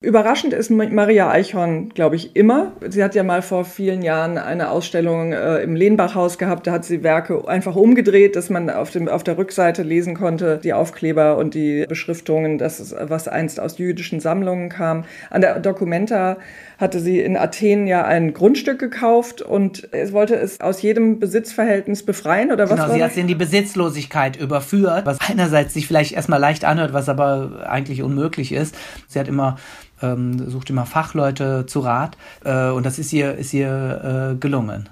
Überraschend 0.00 0.52
ist 0.52 0.70
Maria 0.70 1.28
Eichhorn, 1.28 1.88
glaube 1.88 2.14
ich, 2.14 2.36
immer. 2.36 2.70
Sie 2.88 3.02
hat 3.02 3.16
ja 3.16 3.24
mal 3.24 3.42
vor 3.42 3.64
vielen 3.64 4.00
Jahren 4.00 4.38
eine 4.38 4.70
Ausstellung 4.70 5.32
äh, 5.32 5.58
im 5.58 5.74
Lehnbachhaus 5.74 6.38
gehabt. 6.38 6.68
Da 6.68 6.70
hat 6.70 6.84
sie 6.84 7.02
Werke 7.02 7.48
einfach 7.48 7.74
umgedreht, 7.74 8.36
dass 8.36 8.48
man 8.48 8.70
auf, 8.70 8.92
dem, 8.92 9.08
auf 9.08 9.24
der 9.24 9.36
Rückseite 9.36 9.82
lesen 9.82 10.14
konnte, 10.14 10.60
die 10.62 10.72
Aufkleber 10.72 11.36
und 11.36 11.54
die 11.54 11.84
Beschriftungen, 11.88 12.58
das, 12.58 12.94
was 12.96 13.26
einst 13.26 13.58
aus 13.58 13.78
jüdischen 13.78 14.20
Sammlungen 14.20 14.68
kam. 14.68 15.04
An 15.30 15.40
der 15.40 15.58
Documenta 15.58 16.36
hatte 16.78 17.00
sie 17.00 17.18
in 17.18 17.36
Athen 17.36 17.88
ja 17.88 18.04
ein 18.04 18.34
Grundstück 18.34 18.78
gekauft 18.78 19.42
und 19.42 19.92
es 19.92 20.12
wollte 20.12 20.36
es 20.36 20.60
aus 20.60 20.80
jedem 20.80 21.18
Besitzverhältnis 21.18 22.04
befreien 22.04 22.52
oder 22.52 22.70
was? 22.70 22.76
Genau, 22.76 22.94
sie 22.94 23.02
hat 23.02 23.14
sie 23.14 23.20
in 23.20 23.26
die 23.26 23.34
Besitzlosigkeit 23.34 24.36
überführt, 24.36 25.06
was 25.06 25.18
einerseits 25.28 25.74
sich 25.74 25.88
vielleicht 25.88 26.12
erstmal 26.12 26.38
leicht 26.38 26.64
anhört, 26.64 26.92
was 26.92 27.08
aber 27.08 27.66
eigentlich 27.68 28.04
unmöglich 28.04 28.52
ist. 28.52 28.76
Sie 29.08 29.18
hat 29.18 29.26
immer 29.26 29.56
ähm, 30.02 30.48
sucht 30.48 30.70
immer 30.70 30.86
Fachleute 30.86 31.66
zu 31.66 31.80
Rat 31.80 32.16
äh, 32.44 32.68
und 32.70 32.86
das 32.86 32.98
ist 32.98 33.12
ihr, 33.12 33.34
ist 33.34 33.52
ihr 33.52 34.32
äh, 34.32 34.36
gelungen. 34.38 34.88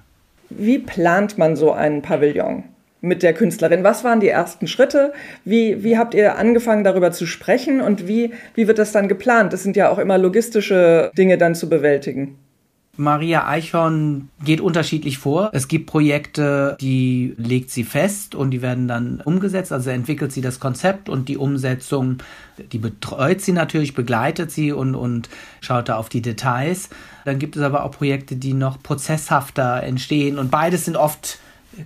Wie 0.50 0.78
plant 0.78 1.38
man 1.38 1.56
so 1.56 1.72
einen 1.72 2.02
Pavillon? 2.02 2.64
mit 3.02 3.22
der 3.22 3.34
Künstlerin. 3.34 3.84
Was 3.84 4.04
waren 4.04 4.20
die 4.20 4.28
ersten 4.28 4.66
Schritte? 4.66 5.12
Wie, 5.44 5.84
wie 5.84 5.96
habt 5.96 6.14
ihr 6.14 6.36
angefangen, 6.36 6.84
darüber 6.84 7.12
zu 7.12 7.26
sprechen 7.26 7.80
und 7.80 8.08
wie, 8.08 8.32
wie 8.54 8.66
wird 8.66 8.78
das 8.78 8.92
dann 8.92 9.06
geplant? 9.06 9.52
Das 9.52 9.62
sind 9.62 9.76
ja 9.76 9.90
auch 9.90 9.98
immer 9.98 10.18
logistische 10.18 11.10
Dinge 11.16 11.38
dann 11.38 11.54
zu 11.54 11.68
bewältigen. 11.68 12.38
Maria 12.96 13.46
Eichhorn 13.46 14.28
geht 14.44 14.60
unterschiedlich 14.60 15.18
vor. 15.18 15.50
Es 15.52 15.68
gibt 15.68 15.86
Projekte, 15.86 16.76
die 16.80 17.34
legt 17.36 17.70
sie 17.70 17.84
fest 17.84 18.34
und 18.34 18.50
die 18.50 18.62
werden 18.62 18.88
dann 18.88 19.20
umgesetzt. 19.20 19.72
Also 19.72 19.90
entwickelt 19.90 20.32
sie 20.32 20.40
das 20.40 20.60
Konzept 20.60 21.08
und 21.08 21.28
die 21.28 21.36
Umsetzung, 21.36 22.18
die 22.72 22.78
betreut 22.78 23.40
sie 23.40 23.52
natürlich, 23.52 23.94
begleitet 23.94 24.50
sie 24.50 24.72
und, 24.72 24.94
und 24.94 25.28
schaut 25.60 25.88
da 25.88 25.96
auf 25.96 26.08
die 26.08 26.22
Details. 26.22 26.88
Dann 27.24 27.38
gibt 27.38 27.56
es 27.56 27.62
aber 27.62 27.84
auch 27.84 27.92
Projekte, 27.92 28.36
die 28.36 28.54
noch 28.54 28.82
prozesshafter 28.82 29.82
entstehen 29.82 30.38
und 30.38 30.50
beides 30.50 30.86
sind 30.86 30.96
oft 30.96 31.38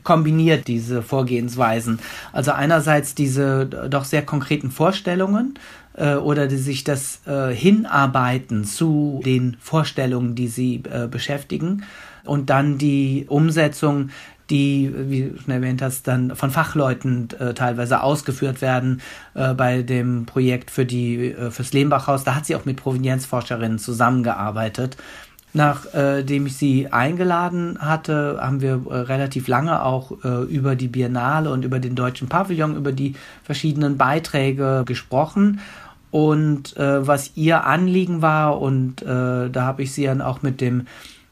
kombiniert 0.04 0.68
diese 0.68 1.02
Vorgehensweisen. 1.02 1.98
Also 2.32 2.52
einerseits 2.52 3.14
diese 3.14 3.66
doch 3.66 4.04
sehr 4.04 4.22
konkreten 4.22 4.70
Vorstellungen 4.70 5.58
äh, 5.94 6.14
oder 6.14 6.46
die 6.46 6.56
sich 6.56 6.84
das 6.84 7.20
äh, 7.26 7.54
Hinarbeiten 7.54 8.64
zu 8.64 9.20
den 9.24 9.56
Vorstellungen, 9.60 10.34
die 10.34 10.48
sie 10.48 10.82
äh, 10.90 11.08
beschäftigen 11.08 11.84
und 12.24 12.50
dann 12.50 12.78
die 12.78 13.26
Umsetzung 13.28 14.10
die, 14.50 14.92
wie 14.94 15.22
du 15.30 15.38
schon 15.38 15.54
erwähnt 15.54 15.80
hast, 15.80 16.08
dann 16.08 16.34
von 16.34 16.50
Fachleuten 16.50 17.28
äh, 17.38 17.54
teilweise 17.54 18.02
ausgeführt 18.02 18.60
werden 18.60 19.00
äh, 19.34 19.54
bei 19.54 19.82
dem 19.82 20.26
Projekt 20.26 20.70
für 20.70 20.84
die 20.84 21.32
äh, 21.32 21.50
fürs 21.50 21.72
Lehmbachhaus. 21.72 22.24
Da 22.24 22.34
hat 22.34 22.46
sie 22.46 22.56
auch 22.56 22.64
mit 22.64 22.76
Provenienzforscherinnen 22.76 23.78
zusammengearbeitet. 23.78 24.96
Nachdem 25.52 26.46
ich 26.46 26.56
sie 26.56 26.92
eingeladen 26.92 27.78
hatte, 27.80 28.38
haben 28.40 28.60
wir 28.60 28.82
äh, 28.88 28.94
relativ 28.98 29.48
lange 29.48 29.82
auch 29.82 30.12
äh, 30.24 30.44
über 30.44 30.76
die 30.76 30.86
Biennale 30.86 31.50
und 31.50 31.64
über 31.64 31.80
den 31.80 31.96
deutschen 31.96 32.28
Pavillon, 32.28 32.76
über 32.76 32.92
die 32.92 33.14
verschiedenen 33.42 33.96
Beiträge 33.96 34.84
gesprochen. 34.86 35.60
Und 36.12 36.76
äh, 36.76 37.06
was 37.06 37.32
ihr 37.36 37.64
Anliegen 37.64 38.22
war, 38.22 38.60
und 38.60 39.02
äh, 39.02 39.50
da 39.50 39.62
habe 39.62 39.82
ich 39.82 39.92
sie 39.92 40.04
dann 40.04 40.20
auch 40.20 40.42
mit 40.42 40.60
dem 40.60 40.86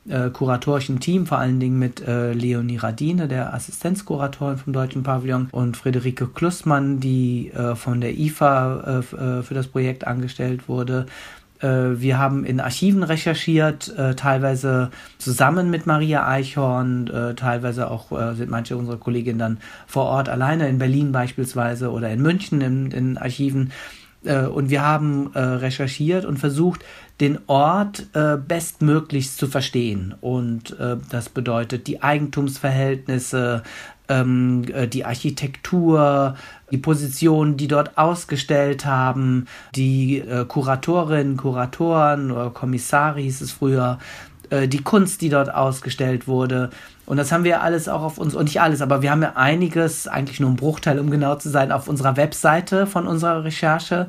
äh, 0.09 0.31
kuratorischen 0.31 1.01
Team, 1.01 1.27
vor 1.27 1.39
allen 1.39 1.61
Dingen 1.61 1.79
mit 1.79 2.01
äh, 2.01 2.33
Leonie 2.33 2.77
Radine, 2.77 3.29
der 3.29 3.55
Assistenzkuratorin 3.55 4.57
vom 4.57 4.73
Deutschen 4.73 5.03
Pavillon, 5.03 5.49
und 5.53 5.77
Friederike 5.77 6.27
Klussmann, 6.27 7.01
die 7.01 7.51
äh, 7.51 7.75
von 7.75 8.01
der 8.01 8.17
IFA 8.19 9.03
äh, 9.03 9.17
äh, 9.39 9.43
für 9.43 9.55
das 9.55 9.69
Projekt 9.69 10.07
angestellt 10.07 10.69
wurde. 10.69 11.07
Äh, 11.61 11.67
wir 12.01 12.19
haben 12.19 12.45
in 12.45 12.61
Archiven 12.61 13.03
recherchiert, 13.03 13.93
teilweise 14.17 14.91
zusammen 15.19 15.71
mit 15.71 15.87
Maria 15.87 16.27
Eichhorn, 16.27 17.35
teilweise 17.37 17.91
auch 17.91 18.35
sind 18.35 18.51
manche 18.51 18.77
unserer 18.77 18.97
Kolleginnen 18.97 19.39
dann 19.39 19.59
vor 19.87 20.05
Ort 20.05 20.29
alleine, 20.29 20.69
in 20.69 20.79
Berlin 20.79 21.13
beispielsweise 21.13 21.91
oder 21.91 22.11
in 22.11 22.23
München 22.23 22.61
in, 22.61 22.91
in 22.91 23.19
Archiven. 23.19 23.73
Und 24.25 24.71
wir 24.71 24.83
haben 24.83 25.29
recherchiert 25.35 26.25
und 26.25 26.39
versucht, 26.39 26.85
den 27.21 27.39
Ort 27.49 28.07
äh, 28.15 28.37
bestmöglichst 28.37 29.39
zu 29.39 29.49
verstehen. 29.49 30.15
Und 30.21 30.79
äh, 30.79 30.97
das 31.11 31.29
bedeutet 31.29 31.87
die 31.87 32.03
Eigentumsverhältnisse, 32.03 33.63
ähm, 34.09 34.65
äh, 34.73 34.87
die 34.87 35.05
Architektur, 35.05 36.37
die 36.71 36.79
Positionen, 36.79 37.57
die 37.57 37.69
dort 37.69 37.99
ausgestellt 37.99 38.87
haben, 38.87 39.47
die 39.75 40.19
äh, 40.19 40.45
Kuratorinnen, 40.45 41.37
Kuratoren 41.37 42.31
oder 42.31 42.51
Kommissare 42.51 43.21
hieß 43.21 43.41
es 43.41 43.53
früher, 43.53 43.99
äh, 44.51 44.69
die 44.69 44.83
Kunst, 44.83 45.21
die 45.21 45.29
dort 45.29 45.53
ausgestellt 45.53 46.29
wurde. 46.29 46.71
Und 47.05 47.17
das 47.17 47.33
haben 47.33 47.45
wir 47.45 47.63
alles 47.63 47.89
auch 47.89 48.03
auf 48.03 48.19
uns, 48.19 48.35
und 48.35 48.45
nicht 48.45 48.61
alles, 48.61 48.81
aber 48.81 49.03
wir 49.03 49.11
haben 49.11 49.23
ja 49.23 49.33
einiges, 49.35 50.07
eigentlich 50.07 50.41
nur 50.41 50.51
ein 50.51 50.57
Bruchteil, 50.57 50.99
um 50.99 51.11
genau 51.11 51.35
zu 51.37 51.49
sein, 51.49 51.73
auf 51.73 51.89
unserer 51.89 52.17
Webseite 52.17 52.87
von 52.87 53.07
unserer 53.07 53.45
Recherche 53.45 54.09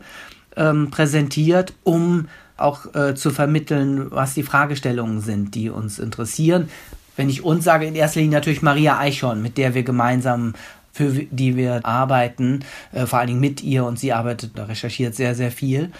ähm, 0.55 0.89
präsentiert, 0.91 1.73
um 1.83 2.27
auch 2.57 2.93
äh, 2.93 3.15
zu 3.15 3.31
vermitteln, 3.31 4.07
was 4.11 4.33
die 4.33 4.43
Fragestellungen 4.43 5.21
sind, 5.21 5.55
die 5.55 5.69
uns 5.69 5.99
interessieren. 5.99 6.69
Wenn 7.15 7.29
ich 7.29 7.43
uns 7.43 7.63
sage, 7.63 7.85
in 7.85 7.95
erster 7.95 8.19
Linie 8.19 8.37
natürlich 8.37 8.61
Maria 8.61 8.97
Eichhorn, 8.97 9.41
mit 9.41 9.57
der 9.57 9.73
wir 9.73 9.83
gemeinsam 9.83 10.53
für 10.91 11.11
die 11.11 11.55
wir 11.55 11.85
arbeiten, 11.85 12.61
äh, 12.91 13.05
vor 13.05 13.19
allen 13.19 13.27
Dingen 13.27 13.39
mit 13.39 13.63
ihr 13.63 13.85
und 13.85 13.99
sie 13.99 14.11
arbeitet, 14.13 14.51
recherchiert 14.57 15.15
sehr, 15.15 15.35
sehr 15.35 15.51
viel. 15.51 15.91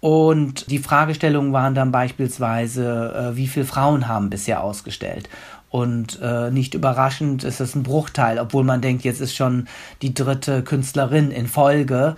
Und 0.00 0.70
die 0.70 0.78
Fragestellungen 0.78 1.52
waren 1.52 1.74
dann 1.74 1.90
beispielsweise, 1.90 3.32
äh, 3.32 3.36
wie 3.36 3.48
viele 3.48 3.66
Frauen 3.66 4.08
haben 4.08 4.30
bisher 4.30 4.62
ausgestellt? 4.62 5.28
Und 5.70 6.18
äh, 6.22 6.50
nicht 6.50 6.74
überraschend 6.74 7.44
ist 7.44 7.60
es 7.60 7.74
ein 7.74 7.82
Bruchteil, 7.82 8.38
obwohl 8.38 8.64
man 8.64 8.80
denkt, 8.80 9.04
jetzt 9.04 9.20
ist 9.20 9.34
schon 9.34 9.68
die 10.00 10.14
dritte 10.14 10.62
Künstlerin 10.62 11.30
in 11.30 11.46
Folge. 11.46 12.16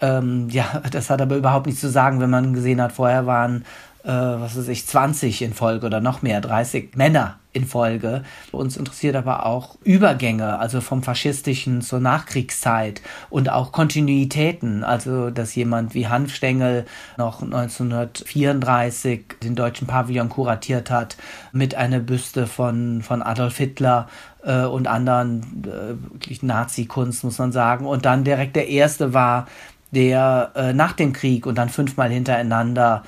Ähm, 0.00 0.48
ja, 0.50 0.82
das 0.90 1.10
hat 1.10 1.20
aber 1.20 1.36
überhaupt 1.36 1.66
nichts 1.66 1.80
zu 1.80 1.90
sagen, 1.90 2.20
wenn 2.20 2.30
man 2.30 2.54
gesehen 2.54 2.80
hat, 2.80 2.92
vorher 2.92 3.26
waren, 3.26 3.64
äh, 4.04 4.10
was 4.10 4.56
weiß 4.56 4.68
ich, 4.68 4.86
20 4.86 5.42
in 5.42 5.54
Folge 5.54 5.86
oder 5.86 6.00
noch 6.00 6.22
mehr, 6.22 6.40
30 6.40 6.96
Männer 6.96 7.38
in 7.52 7.66
Folge. 7.66 8.22
Uns 8.52 8.76
interessiert 8.76 9.16
aber 9.16 9.44
auch 9.44 9.76
Übergänge, 9.82 10.58
also 10.58 10.80
vom 10.80 11.02
faschistischen 11.02 11.82
zur 11.82 11.98
Nachkriegszeit 11.98 13.02
und 13.30 13.50
auch 13.50 13.72
Kontinuitäten, 13.72 14.84
also 14.84 15.30
dass 15.30 15.54
jemand 15.54 15.94
wie 15.94 16.06
Hanfstengel 16.06 16.86
noch 17.16 17.42
1934 17.42 19.24
den 19.42 19.56
deutschen 19.56 19.86
Pavillon 19.86 20.28
kuratiert 20.28 20.90
hat 20.90 21.16
mit 21.52 21.74
einer 21.74 22.00
Büste 22.00 22.46
von, 22.46 23.02
von 23.02 23.22
Adolf 23.22 23.56
Hitler 23.56 24.08
äh, 24.44 24.64
und 24.64 24.86
anderen 24.86 25.64
äh, 25.66 26.46
Nazi-Kunst, 26.46 27.24
muss 27.24 27.38
man 27.38 27.52
sagen. 27.52 27.86
Und 27.86 28.04
dann 28.04 28.24
direkt 28.24 28.56
der 28.56 28.68
erste 28.68 29.12
war, 29.12 29.46
der 29.90 30.52
äh, 30.54 30.72
nach 30.72 30.92
dem 30.92 31.12
Krieg 31.12 31.46
und 31.46 31.56
dann 31.56 31.68
fünfmal 31.68 32.10
hintereinander 32.10 33.02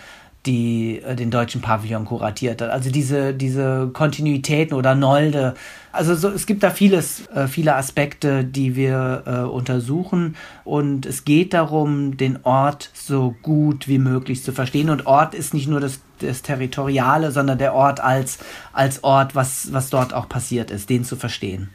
die 0.47 1.03
äh, 1.03 1.15
den 1.15 1.31
deutschen 1.31 1.61
Pavillon 1.61 2.07
kuratiert 2.07 2.63
hat. 2.63 2.71
Also 2.71 2.91
diese, 2.91 3.35
diese 3.35 3.91
Kontinuitäten 3.93 4.75
oder 4.75 4.95
Nolde. 4.95 5.55
Also 5.93 6.15
so, 6.15 6.29
es 6.31 6.47
gibt 6.47 6.63
da 6.63 6.71
vieles, 6.71 7.27
äh, 7.29 7.47
viele 7.47 7.77
Aspekte, 7.77 8.45
die 8.45 8.75
wir 8.75 9.23
äh, 9.27 9.31
untersuchen. 9.41 10.37
Und 10.65 11.05
es 11.05 11.25
geht 11.25 11.53
darum, 11.53 12.17
den 12.17 12.39
Ort 12.45 12.91
so 12.95 13.35
gut 13.43 13.87
wie 13.87 13.99
möglich 13.99 14.43
zu 14.43 14.53
verstehen. 14.53 14.89
Und 14.89 15.07
Ort 15.07 15.35
ist 15.35 15.53
nicht 15.53 15.69
nur 15.69 15.81
das, 15.81 16.01
das 16.21 16.43
Territoriale, 16.43 17.33
sondern 17.33 17.59
der 17.59 17.75
Ort 17.75 18.01
als, 18.01 18.39
als 18.73 19.05
Ort, 19.05 19.35
was, 19.35 19.73
was 19.73 19.91
dort 19.91 20.15
auch 20.15 20.29
passiert 20.29 20.71
ist, 20.71 20.89
den 20.89 21.05
zu 21.05 21.17
verstehen. 21.17 21.69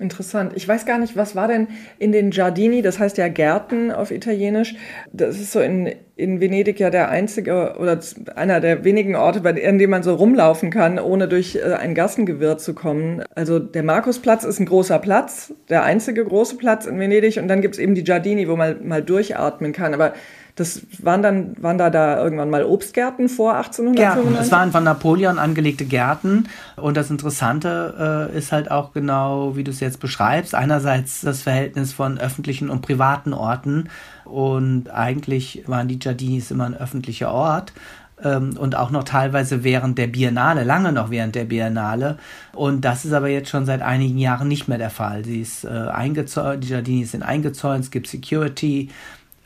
Interessant. 0.00 0.54
Ich 0.56 0.66
weiß 0.66 0.86
gar 0.86 0.98
nicht, 0.98 1.16
was 1.16 1.36
war 1.36 1.46
denn 1.46 1.68
in 2.00 2.10
den 2.10 2.30
Giardini, 2.30 2.82
das 2.82 2.98
heißt 2.98 3.16
ja 3.16 3.28
Gärten 3.28 3.92
auf 3.92 4.10
Italienisch. 4.10 4.74
Das 5.12 5.38
ist 5.38 5.52
so 5.52 5.60
in, 5.60 5.88
in 6.16 6.40
Venedig 6.40 6.80
ja 6.80 6.90
der 6.90 7.10
einzige 7.10 7.76
oder 7.78 8.00
einer 8.34 8.60
der 8.60 8.82
wenigen 8.82 9.14
Orte, 9.14 9.40
bei 9.40 9.52
dem 9.52 9.90
man 9.90 10.02
so 10.02 10.14
rumlaufen 10.16 10.70
kann, 10.70 10.98
ohne 10.98 11.28
durch 11.28 11.54
äh, 11.54 11.74
ein 11.74 11.94
Gassengewirr 11.94 12.58
zu 12.58 12.74
kommen. 12.74 13.22
Also 13.36 13.60
der 13.60 13.84
Markusplatz 13.84 14.42
ist 14.42 14.58
ein 14.58 14.66
großer 14.66 14.98
Platz, 14.98 15.54
der 15.68 15.84
einzige 15.84 16.24
große 16.24 16.56
Platz 16.56 16.86
in 16.86 16.98
Venedig 16.98 17.38
und 17.38 17.46
dann 17.46 17.60
gibt 17.60 17.76
es 17.76 17.80
eben 17.80 17.94
die 17.94 18.02
Giardini, 18.02 18.48
wo 18.48 18.56
man 18.56 18.84
mal 18.86 19.02
durchatmen 19.02 19.72
kann. 19.72 19.94
Aber 19.94 20.14
das 20.56 20.82
waren 21.02 21.20
dann, 21.20 21.56
waren 21.60 21.78
da 21.78 21.90
da 21.90 22.22
irgendwann 22.22 22.48
mal 22.48 22.64
Obstgärten 22.64 23.28
vor 23.28 23.56
1895? 23.56 24.24
Gärten. 24.24 24.40
Es 24.40 24.52
waren 24.52 24.70
von 24.70 24.84
Napoleon 24.84 25.38
angelegte 25.38 25.84
Gärten. 25.84 26.48
Und 26.76 26.96
das 26.96 27.10
Interessante 27.10 28.30
äh, 28.32 28.38
ist 28.38 28.52
halt 28.52 28.70
auch 28.70 28.92
genau, 28.92 29.56
wie 29.56 29.64
du 29.64 29.72
es 29.72 29.80
jetzt 29.80 29.98
beschreibst. 29.98 30.54
Einerseits 30.54 31.22
das 31.22 31.42
Verhältnis 31.42 31.92
von 31.92 32.18
öffentlichen 32.18 32.70
und 32.70 32.82
privaten 32.82 33.32
Orten. 33.32 33.88
Und 34.24 34.90
eigentlich 34.90 35.64
waren 35.66 35.88
die 35.88 35.98
Giardinis 35.98 36.52
immer 36.52 36.66
ein 36.66 36.76
öffentlicher 36.76 37.32
Ort 37.32 37.72
ähm, 38.22 38.56
und 38.56 38.76
auch 38.76 38.90
noch 38.90 39.04
teilweise 39.04 39.64
während 39.64 39.98
der 39.98 40.06
Biennale, 40.06 40.64
lange 40.64 40.92
noch 40.92 41.10
während 41.10 41.34
der 41.34 41.44
Biennale. 41.44 42.18
Und 42.52 42.84
das 42.84 43.04
ist 43.04 43.12
aber 43.12 43.28
jetzt 43.28 43.50
schon 43.50 43.66
seit 43.66 43.82
einigen 43.82 44.18
Jahren 44.18 44.48
nicht 44.48 44.68
mehr 44.68 44.78
der 44.78 44.90
Fall. 44.90 45.24
Sie 45.24 45.40
ist 45.40 45.64
äh, 45.64 45.68
eingezäunt, 45.68 46.64
die 46.64 46.68
Giardini 46.68 47.04
sind 47.04 47.22
eingezäunt, 47.22 47.84
es 47.84 47.90
gibt 47.90 48.06
Security, 48.06 48.90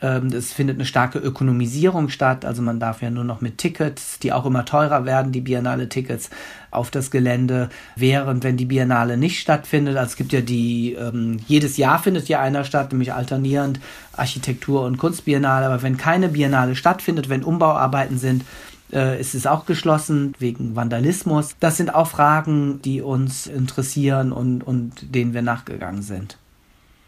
es 0.01 0.53
findet 0.53 0.77
eine 0.77 0.85
starke 0.85 1.19
Ökonomisierung 1.19 2.07
statt, 2.07 2.45
also 2.45 2.61
man 2.61 2.79
darf 2.79 3.01
ja 3.01 3.09
nur 3.09 3.25
noch 3.25 3.41
mit 3.41 3.57
Tickets, 3.57 4.17
die 4.19 4.31
auch 4.31 4.45
immer 4.45 4.63
teurer 4.63 5.05
werden, 5.05 5.33
die 5.33 5.41
Biennale-Tickets 5.41 6.29
auf 6.71 6.89
das 6.89 7.11
Gelände, 7.11 7.69
während 7.97 8.45
wenn 8.45 8.55
die 8.55 8.65
Biennale 8.65 9.17
nicht 9.17 9.39
stattfindet, 9.39 9.97
also 9.97 10.11
es 10.11 10.15
gibt 10.15 10.31
ja 10.31 10.39
die, 10.39 10.93
ähm, 10.93 11.39
jedes 11.47 11.75
Jahr 11.75 11.99
findet 11.99 12.29
ja 12.29 12.39
einer 12.39 12.63
statt, 12.63 12.93
nämlich 12.93 13.13
alternierend 13.13 13.81
Architektur- 14.15 14.85
und 14.85 14.97
Kunstbiennale, 14.97 15.65
aber 15.65 15.81
wenn 15.81 15.97
keine 15.97 16.29
Biennale 16.29 16.75
stattfindet, 16.75 17.27
wenn 17.27 17.43
Umbauarbeiten 17.43 18.17
sind, 18.17 18.45
äh, 18.93 19.19
ist 19.19 19.35
es 19.35 19.45
auch 19.47 19.65
geschlossen 19.65 20.33
wegen 20.39 20.75
Vandalismus. 20.75 21.55
Das 21.59 21.77
sind 21.77 21.93
auch 21.93 22.07
Fragen, 22.07 22.81
die 22.81 23.01
uns 23.01 23.47
interessieren 23.47 24.31
und, 24.31 24.63
und 24.63 25.13
denen 25.13 25.33
wir 25.33 25.41
nachgegangen 25.41 26.01
sind. 26.01 26.37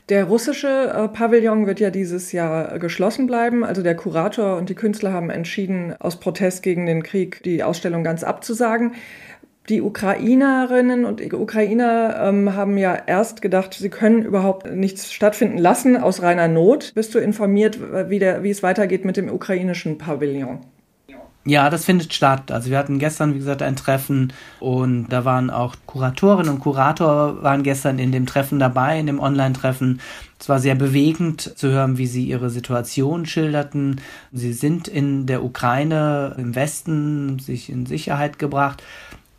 Der 0.09 0.25
russische 0.25 0.67
äh, 0.67 1.07
Pavillon 1.07 1.67
wird 1.67 1.79
ja 1.79 1.89
dieses 1.89 2.31
Jahr 2.31 2.79
geschlossen 2.79 3.27
bleiben. 3.27 3.63
Also 3.63 3.81
der 3.81 3.95
Kurator 3.95 4.57
und 4.57 4.69
die 4.69 4.75
Künstler 4.75 5.13
haben 5.13 5.29
entschieden, 5.29 5.95
aus 5.99 6.19
Protest 6.19 6.63
gegen 6.63 6.85
den 6.85 7.03
Krieg 7.03 7.43
die 7.43 7.63
Ausstellung 7.63 8.03
ganz 8.03 8.23
abzusagen. 8.23 8.93
Die 9.69 9.81
Ukrainerinnen 9.81 11.05
und 11.05 11.21
Ukrainer 11.33 12.19
ähm, 12.23 12.55
haben 12.55 12.77
ja 12.77 12.97
erst 13.05 13.41
gedacht, 13.43 13.75
sie 13.75 13.89
können 13.89 14.23
überhaupt 14.23 14.69
nichts 14.73 15.13
stattfinden 15.13 15.59
lassen 15.59 15.97
aus 15.97 16.23
reiner 16.23 16.47
Not. 16.47 16.91
Bist 16.95 17.13
du 17.13 17.19
informiert, 17.19 17.79
wie, 18.09 18.17
der, 18.17 18.43
wie 18.43 18.49
es 18.49 18.63
weitergeht 18.63 19.05
mit 19.05 19.17
dem 19.17 19.29
ukrainischen 19.29 19.99
Pavillon? 19.99 20.61
Ja, 21.43 21.71
das 21.71 21.85
findet 21.85 22.13
statt. 22.13 22.51
Also 22.51 22.69
wir 22.69 22.77
hatten 22.77 22.99
gestern, 22.99 23.33
wie 23.33 23.39
gesagt, 23.39 23.63
ein 23.63 23.75
Treffen 23.75 24.31
und 24.59 25.07
da 25.09 25.25
waren 25.25 25.49
auch 25.49 25.75
Kuratorinnen 25.87 26.53
und 26.53 26.59
Kurator 26.59 27.41
waren 27.41 27.63
gestern 27.63 27.97
in 27.97 28.11
dem 28.11 28.27
Treffen 28.27 28.59
dabei, 28.59 28.99
in 28.99 29.07
dem 29.07 29.19
Online-Treffen. 29.19 30.01
Es 30.39 30.49
war 30.49 30.59
sehr 30.59 30.75
bewegend 30.75 31.41
zu 31.57 31.69
hören, 31.69 31.97
wie 31.97 32.05
sie 32.05 32.25
ihre 32.25 32.51
Situation 32.51 33.25
schilderten. 33.25 34.01
Sie 34.31 34.53
sind 34.53 34.87
in 34.87 35.25
der 35.25 35.43
Ukraine 35.43 36.35
im 36.37 36.53
Westen 36.53 37.39
sich 37.39 37.69
in 37.69 37.85
Sicherheit 37.87 38.37
gebracht 38.39 38.83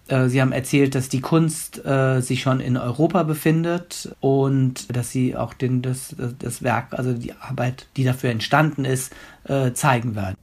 Äh, 0.08 0.28
Sie 0.28 0.40
haben 0.40 0.52
erzählt, 0.52 0.94
dass 0.94 1.08
die 1.08 1.20
Kunst 1.20 1.84
äh, 1.86 2.20
sich 2.20 2.42
schon 2.42 2.60
in 2.60 2.76
Europa 2.76 3.22
befindet 3.24 4.14
und 4.20 4.94
dass 4.94 5.10
Sie 5.12 5.36
auch 5.36 5.54
den, 5.54 5.82
das, 5.82 6.16
das 6.38 6.62
Werk, 6.62 6.88
also 6.92 7.12
die 7.14 7.32
Arbeit, 7.34 7.86
die 7.96 8.04
dafür 8.04 8.30
entstanden 8.30 8.84
ist, 8.84 9.12
äh, 9.44 9.72
zeigen 9.72 10.16
werden. 10.16 10.41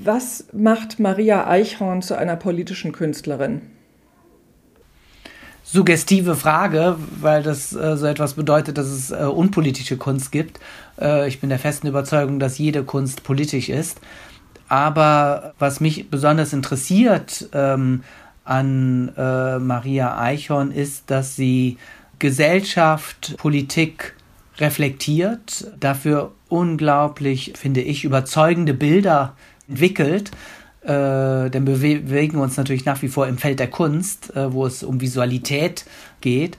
Was 0.00 0.44
macht 0.52 1.00
Maria 1.00 1.48
Eichhorn 1.48 2.02
zu 2.02 2.16
einer 2.16 2.36
politischen 2.36 2.92
Künstlerin? 2.92 3.62
Suggestive 5.64 6.36
Frage, 6.36 6.96
weil 7.20 7.42
das 7.42 7.74
äh, 7.74 7.96
so 7.96 8.06
etwas 8.06 8.34
bedeutet, 8.34 8.78
dass 8.78 8.86
es 8.86 9.10
äh, 9.10 9.24
unpolitische 9.24 9.96
Kunst 9.96 10.30
gibt. 10.30 10.60
Äh, 11.00 11.26
ich 11.26 11.40
bin 11.40 11.50
der 11.50 11.58
festen 11.58 11.88
Überzeugung, 11.88 12.38
dass 12.38 12.58
jede 12.58 12.84
Kunst 12.84 13.24
politisch 13.24 13.68
ist. 13.68 14.00
Aber 14.68 15.54
was 15.58 15.80
mich 15.80 16.08
besonders 16.10 16.52
interessiert 16.52 17.48
ähm, 17.52 18.04
an 18.44 19.12
äh, 19.16 19.58
Maria 19.58 20.16
Eichhorn 20.16 20.70
ist, 20.70 21.10
dass 21.10 21.34
sie 21.34 21.76
Gesellschaft, 22.20 23.34
Politik 23.36 24.14
reflektiert, 24.58 25.72
dafür 25.80 26.32
unglaublich, 26.48 27.54
finde 27.56 27.80
ich, 27.80 28.04
überzeugende 28.04 28.74
Bilder 28.74 29.34
entwickelt. 29.68 30.30
Äh, 30.82 31.50
denn 31.50 31.66
wir 31.66 32.00
bewegen 32.02 32.38
uns 32.38 32.56
natürlich 32.56 32.84
nach 32.84 33.02
wie 33.02 33.08
vor 33.08 33.26
im 33.26 33.38
Feld 33.38 33.58
der 33.58 33.68
Kunst, 33.68 34.34
äh, 34.36 34.52
wo 34.52 34.64
es 34.64 34.82
um 34.82 35.00
Visualität 35.00 35.84
geht 36.20 36.56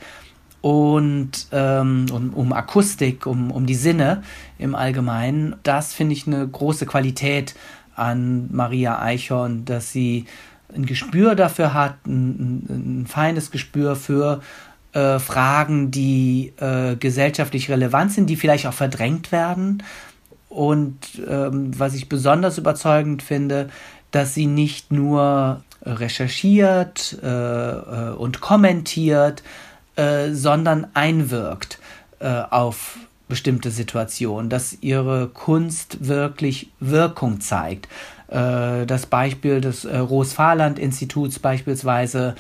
und 0.62 1.48
ähm, 1.51 2.06
um, 2.12 2.34
um 2.34 2.54
Akustik, 2.54 3.25
um, 3.25 3.50
um 3.50 3.66
die 3.66 3.75
Sinne 3.75 4.24
im 4.58 4.75
Allgemeinen. 4.75 5.56
Das 5.63 5.94
finde 5.94 6.13
ich 6.13 6.28
eine 6.28 6.48
große 6.48 6.86
Qualität 6.86 7.56
an 7.96 8.50
Maria 8.51 9.01
Eichhorn, 9.01 9.66
dass 9.66 9.92
sie 9.92 10.25
ein 10.74 10.86
Gespür 10.86 11.36
dafür 11.36 11.74
hat, 11.74 11.96
ein, 12.06 12.66
ein, 12.70 13.01
ein 13.01 13.08
feines 13.08 13.51
Gespür 13.51 13.96
für 13.96 14.42
äh, 14.94 15.20
Fragen, 15.20 15.92
die 15.92 16.54
äh, 16.60 16.96
gesellschaftlich 16.96 17.70
relevant 17.70 18.12
sind, 18.12 18.30
die 18.30 18.36
vielleicht 18.36 18.68
auch 18.68 18.74
verdrängt 18.74 19.32
werden. 19.32 19.84
Und 20.50 20.98
ähm, 21.27 21.77
was 21.77 21.94
ich 21.94 22.10
besonders 22.10 22.58
überzeugend 22.58 23.22
finde, 23.22 23.70
dass 24.12 24.34
sie 24.34 24.48
nicht 24.48 24.91
nur 24.91 25.62
recherchiert 25.84 27.18
äh, 27.24 27.27
äh 27.27 28.12
und 28.15 28.41
kommentiert, 28.41 29.44
äh, 29.96 30.32
sondern 30.32 30.88
einwirkt 30.94 31.79
äh, 32.20 32.41
auf 32.50 32.98
bestimmte 33.27 33.70
Situation, 33.70 34.50
dass 34.50 34.77
ihre 34.82 35.27
Kunst 35.27 36.08
wirklich 36.08 36.72
Wirkung 36.79 37.39
zeigt. 37.39 37.88
Äh, 38.27 38.86
das 38.86 39.06
Beispiel 39.06 39.62
des 39.62 39.86
äh, 39.86 39.98
Ros-Fahrland-Instituts 39.98 41.39
beispielsweise, 41.39 42.36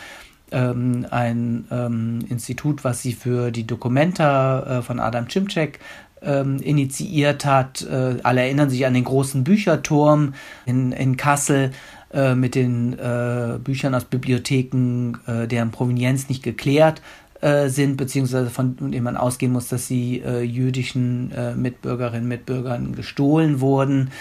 ähm, 0.51 1.05
ein 1.11 1.65
ähm, 1.71 2.25
Institut, 2.27 2.83
was 2.83 3.01
sie 3.01 3.13
für 3.13 3.51
die 3.51 3.67
Dokumenta 3.67 4.79
äh, 4.79 4.81
von 4.81 4.99
Adam 4.99 5.29
Cimcek 5.29 5.79
ähm, 6.21 6.57
initiiert 6.57 7.45
hat. 7.45 7.81
Äh, 7.81 8.17
alle 8.23 8.41
erinnern 8.41 8.69
sich 8.69 8.85
an 8.85 8.93
den 8.93 9.03
großen 9.03 9.43
Bücherturm 9.43 10.33
in, 10.65 10.91
in 10.91 11.17
Kassel 11.17 11.71
äh, 12.13 12.35
mit 12.35 12.55
den 12.55 12.97
äh, 12.97 13.59
Büchern 13.63 13.95
aus 13.95 14.05
Bibliotheken, 14.05 15.13
äh, 15.27 15.47
deren 15.47 15.71
Provenienz 15.71 16.29
nicht 16.29 16.43
geklärt 16.43 17.01
äh, 17.41 17.69
sind, 17.69 17.97
beziehungsweise 17.97 18.49
von 18.49 18.75
denen 18.77 19.03
man 19.03 19.17
ausgehen 19.17 19.51
muss, 19.51 19.69
dass 19.69 19.87
sie 19.87 20.21
äh, 20.25 20.41
jüdischen 20.41 21.31
Mitbürgerinnen 21.55 22.23
und 22.23 22.29
Mitbürgern 22.29 22.95
gestohlen 22.95 23.61
wurden. 23.61 24.11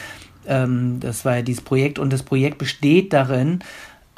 Ähm, 0.47 0.99
das 1.01 1.25
war 1.25 1.37
ja 1.37 1.43
dieses 1.43 1.63
Projekt 1.63 1.99
und 1.99 2.13
das 2.13 2.23
Projekt 2.23 2.59
besteht 2.59 3.13
darin, 3.13 3.61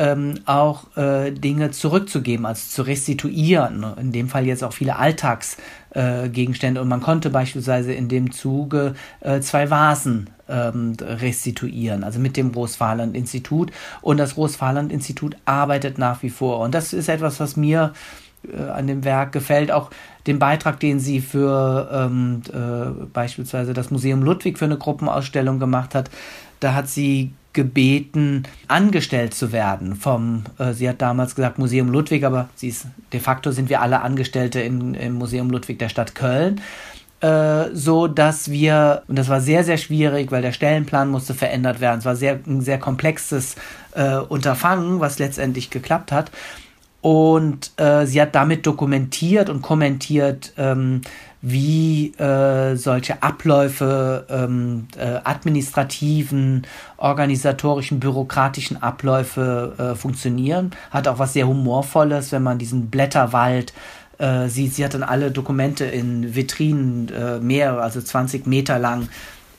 ähm, 0.00 0.40
auch 0.46 0.96
äh, 0.96 1.30
Dinge 1.30 1.72
zurückzugeben, 1.72 2.46
also 2.46 2.66
zu 2.68 2.82
restituieren. 2.82 3.84
In 4.00 4.12
dem 4.12 4.28
Fall 4.28 4.46
jetzt 4.46 4.64
auch 4.64 4.72
viele 4.72 4.96
Alltagsgegenstände. 4.96 6.80
Äh, 6.80 6.82
und 6.82 6.88
man 6.88 7.02
konnte 7.02 7.28
beispielsweise 7.28 7.92
in 7.92 8.08
dem 8.08 8.32
Zuge 8.32 8.94
äh, 9.20 9.40
zwei 9.40 9.68
Vasen 9.68 10.30
ähm, 10.48 10.96
restituieren, 10.98 12.02
also 12.02 12.18
mit 12.18 12.38
dem 12.38 12.52
Großfahrland-Institut. 12.52 13.72
Und 14.00 14.16
das 14.16 14.36
Großfahrland-Institut 14.36 15.36
arbeitet 15.44 15.98
nach 15.98 16.22
wie 16.22 16.30
vor. 16.30 16.60
Und 16.60 16.74
das 16.74 16.94
ist 16.94 17.10
etwas, 17.10 17.38
was 17.38 17.56
mir 17.56 17.92
äh, 18.50 18.70
an 18.70 18.86
dem 18.86 19.04
Werk 19.04 19.32
gefällt. 19.32 19.70
Auch 19.70 19.90
den 20.26 20.38
Beitrag, 20.38 20.80
den 20.80 20.98
sie 20.98 21.20
für 21.20 21.90
ähm, 21.92 22.40
äh, 22.50 23.04
beispielsweise 23.12 23.74
das 23.74 23.90
Museum 23.90 24.22
Ludwig 24.22 24.58
für 24.58 24.64
eine 24.64 24.78
Gruppenausstellung 24.78 25.58
gemacht 25.58 25.94
hat. 25.94 26.10
Da 26.58 26.72
hat 26.72 26.88
sie 26.88 27.32
gebeten, 27.52 28.44
angestellt 28.68 29.34
zu 29.34 29.52
werden 29.52 29.96
vom, 29.96 30.44
äh, 30.58 30.72
sie 30.72 30.88
hat 30.88 31.02
damals 31.02 31.34
gesagt 31.34 31.58
Museum 31.58 31.88
Ludwig, 31.88 32.24
aber 32.24 32.48
sie 32.54 32.68
ist, 32.68 32.86
de 33.12 33.20
facto 33.20 33.50
sind 33.50 33.68
wir 33.68 33.80
alle 33.80 34.02
Angestellte 34.02 34.60
in, 34.60 34.94
im 34.94 35.14
Museum 35.14 35.50
Ludwig 35.50 35.78
der 35.78 35.88
Stadt 35.88 36.14
Köln. 36.14 36.60
Äh, 37.20 37.74
so 37.74 38.06
dass 38.06 38.50
wir, 38.50 39.02
und 39.06 39.18
das 39.18 39.28
war 39.28 39.42
sehr, 39.42 39.62
sehr 39.62 39.76
schwierig, 39.76 40.32
weil 40.32 40.40
der 40.40 40.52
Stellenplan 40.52 41.10
musste 41.10 41.34
verändert 41.34 41.80
werden. 41.80 41.98
Es 41.98 42.06
war 42.06 42.16
sehr, 42.16 42.40
ein 42.46 42.62
sehr 42.62 42.78
komplexes 42.78 43.56
äh, 43.92 44.16
Unterfangen, 44.16 45.00
was 45.00 45.18
letztendlich 45.18 45.68
geklappt 45.68 46.12
hat. 46.12 46.30
Und 47.02 47.72
äh, 47.78 48.06
sie 48.06 48.22
hat 48.22 48.34
damit 48.34 48.66
dokumentiert 48.66 49.50
und 49.50 49.60
kommentiert, 49.60 50.54
ähm, 50.56 51.02
wie 51.42 52.12
äh, 52.18 52.76
solche 52.76 53.22
Abläufe, 53.22 54.26
ähm, 54.28 54.88
äh, 54.96 55.20
administrativen, 55.24 56.66
organisatorischen, 56.98 57.98
bürokratischen 57.98 58.82
Abläufe 58.82 59.74
äh, 59.78 59.94
funktionieren. 59.94 60.72
Hat 60.90 61.08
auch 61.08 61.18
was 61.18 61.32
sehr 61.32 61.46
Humorvolles, 61.46 62.32
wenn 62.32 62.42
man 62.42 62.58
diesen 62.58 62.90
Blätterwald 62.90 63.72
äh, 64.18 64.48
sieht. 64.48 64.74
Sie 64.74 64.84
hat 64.84 64.92
dann 64.92 65.02
alle 65.02 65.30
Dokumente 65.30 65.86
in 65.86 66.34
Vitrinen, 66.34 67.08
äh, 67.08 67.38
mehrere, 67.38 67.82
also 67.82 68.02
20 68.02 68.46
Meter 68.46 68.78
lang, 68.78 69.08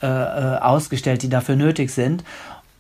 äh, 0.04 0.08
äh, 0.08 0.58
ausgestellt, 0.58 1.22
die 1.24 1.30
dafür 1.30 1.56
nötig 1.56 1.92
sind. 1.92 2.24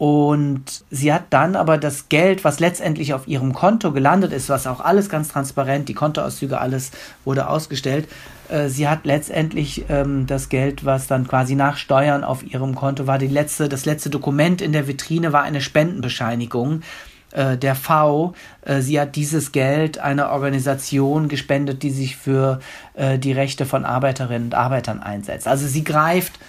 Und 0.02 0.84
sie 0.90 1.14
hat 1.14 1.26
dann 1.30 1.56
aber 1.56 1.78
das 1.78 2.10
Geld, 2.10 2.44
was 2.44 2.60
letztendlich 2.60 3.14
auf 3.14 3.28
ihrem 3.28 3.54
Konto 3.54 3.92
gelandet 3.92 4.34
ist, 4.34 4.50
was 4.50 4.66
auch 4.66 4.80
alles 4.80 5.10
ganz 5.10 5.28
transparent, 5.28 5.90
die 5.90 5.94
Kontoauszüge, 5.94 6.60
alles 6.60 6.90
wurde 7.24 7.48
ausgestellt. 7.48 8.08
Äh, 8.50 8.70
sie 8.70 8.88
hat 8.88 9.06
letztendlich 9.06 9.86
ähm, 9.90 10.26
das 10.26 10.50
Geld, 10.50 10.86
was 10.86 11.06
dann 11.06 11.28
quasi 11.28 11.54
nach 11.54 11.78
Steuern 11.78 12.24
auf 12.24 12.42
ihrem 12.42 12.74
Konto 12.74 13.06
war, 13.06 13.20
die 13.20 13.28
letzte, 13.28 13.70
das 13.70 13.86
letzte 13.86 14.10
Dokument 14.10 14.60
in 14.60 14.72
der 14.72 14.88
Vitrine 14.88 15.34
war 15.34 15.44
eine 15.44 15.62
Spendenbescheinigung 15.62 16.82
äh, 17.30 17.56
der 17.56 17.76
V. 17.76 18.34
Äh, 18.64 18.82
sie 18.82 19.00
hat 19.00 19.16
dieses 19.16 19.52
Geld 19.52 20.00
einer 20.00 20.32
Organisation 20.32 21.28
gespendet, 21.28 21.84
die 21.84 21.92
sich 21.92 22.18
für 22.18 22.60
die 22.98 23.32
Rechte 23.34 23.68
von 23.68 23.86
Arbeiterinnen 23.86 24.48
und 24.48 24.56
Arbeitern 24.56 25.00
einsetzt. 25.00 25.48
Also 25.48 25.68
sie 25.68 25.84
greift 25.84 26.40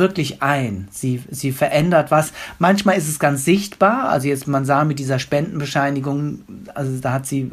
wirklich 0.00 0.42
ein. 0.42 0.88
Sie, 0.90 1.22
sie 1.30 1.52
verändert 1.52 2.10
was. 2.10 2.32
Manchmal 2.58 2.98
ist 2.98 3.08
es 3.08 3.20
ganz 3.20 3.44
sichtbar. 3.44 4.08
Also 4.08 4.26
jetzt, 4.26 4.48
man 4.48 4.64
sah 4.64 4.84
mit 4.84 4.98
dieser 4.98 5.20
Spendenbescheinigung, 5.20 6.40
also 6.74 6.98
da 7.00 7.12
hat 7.12 7.26
sie, 7.26 7.52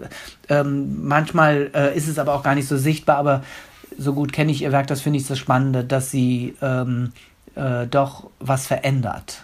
ähm, 0.49 1.07
manchmal 1.07 1.69
äh, 1.75 1.95
ist 1.95 2.07
es 2.07 2.17
aber 2.17 2.33
auch 2.33 2.41
gar 2.41 2.55
nicht 2.55 2.67
so 2.67 2.77
sichtbar, 2.77 3.17
aber 3.17 3.43
so 3.99 4.13
gut 4.13 4.33
kenne 4.33 4.51
ich 4.51 4.63
ihr 4.63 4.71
Werk, 4.71 4.87
das 4.87 5.01
finde 5.01 5.19
ich 5.19 5.27
das 5.27 5.37
Spannende, 5.37 5.83
dass 5.83 6.09
sie 6.09 6.55
ähm, 6.61 7.11
äh, 7.55 7.85
doch 7.87 8.29
was 8.39 8.65
verändert. 8.65 9.43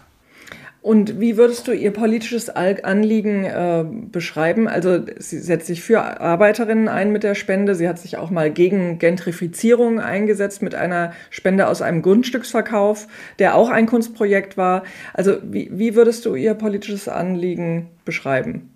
Und 0.83 1.21
wie 1.21 1.37
würdest 1.37 1.69
du 1.69 1.71
Ihr 1.71 1.91
politisches 1.91 2.49
Anliegen 2.49 3.45
äh, 3.45 3.85
beschreiben? 4.11 4.67
Also 4.67 4.99
sie 5.17 5.39
setzt 5.39 5.67
sich 5.67 5.81
für 5.81 6.01
Arbeiterinnen 6.19 6.89
ein 6.89 7.13
mit 7.13 7.23
der 7.23 7.35
Spende. 7.35 7.73
Sie 7.73 7.87
hat 7.87 7.99
sich 7.99 8.17
auch 8.17 8.29
mal 8.29 8.51
gegen 8.51 8.99
Gentrifizierung 8.99 10.01
eingesetzt 10.01 10.61
mit 10.61 10.75
einer 10.75 11.13
Spende 11.29 11.69
aus 11.69 11.81
einem 11.81 12.01
Grundstücksverkauf, 12.01 13.07
der 13.39 13.55
auch 13.55 13.69
ein 13.69 13.85
Kunstprojekt 13.85 14.57
war. 14.57 14.83
Also 15.13 15.37
wie, 15.41 15.69
wie 15.71 15.95
würdest 15.95 16.25
du 16.25 16.35
Ihr 16.35 16.53
politisches 16.53 17.07
Anliegen 17.07 17.87
beschreiben? 18.03 18.72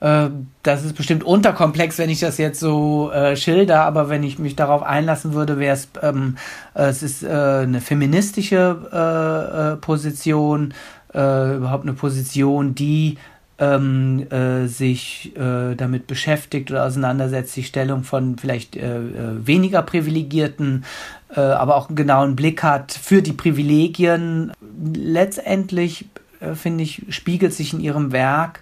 Äh, 0.00 0.28
das 0.62 0.84
ist 0.84 0.94
bestimmt 0.94 1.24
unterkomplex, 1.24 1.98
wenn 1.98 2.10
ich 2.10 2.20
das 2.20 2.38
jetzt 2.38 2.60
so 2.60 3.10
äh, 3.12 3.36
schilder, 3.36 3.82
aber 3.82 4.08
wenn 4.08 4.22
ich 4.22 4.38
mich 4.38 4.56
darauf 4.56 4.82
einlassen 4.82 5.32
würde, 5.32 5.58
wäre 5.58 5.74
es, 5.74 5.88
ähm, 6.02 6.36
äh, 6.74 6.84
es 6.84 7.02
ist 7.02 7.22
äh, 7.22 7.28
eine 7.28 7.80
feministische 7.80 8.76
äh, 8.92 9.72
äh, 9.72 9.76
Position, 9.76 10.74
überhaupt 11.12 11.84
eine 11.84 11.94
Position, 11.94 12.74
die 12.74 13.16
ähm, 13.58 14.26
sich 14.66 15.32
damit 15.34 16.06
beschäftigt 16.06 16.70
oder 16.70 16.84
auseinandersetzt, 16.84 17.56
die 17.56 17.62
Stellung 17.62 18.02
von 18.02 18.36
vielleicht 18.36 18.76
weniger 18.76 19.80
Privilegierten, 19.80 20.84
aber 21.30 21.76
auch 21.76 21.88
einen 21.88 21.96
genauen 21.96 22.36
Blick 22.36 22.62
hat 22.62 22.92
für 22.92 23.22
die 23.22 23.32
Privilegien. 23.32 24.52
Letztendlich, 24.92 26.04
finde 26.52 26.84
ich, 26.84 27.04
spiegelt 27.08 27.54
sich 27.54 27.72
in 27.72 27.80
ihrem 27.80 28.12
Werk 28.12 28.60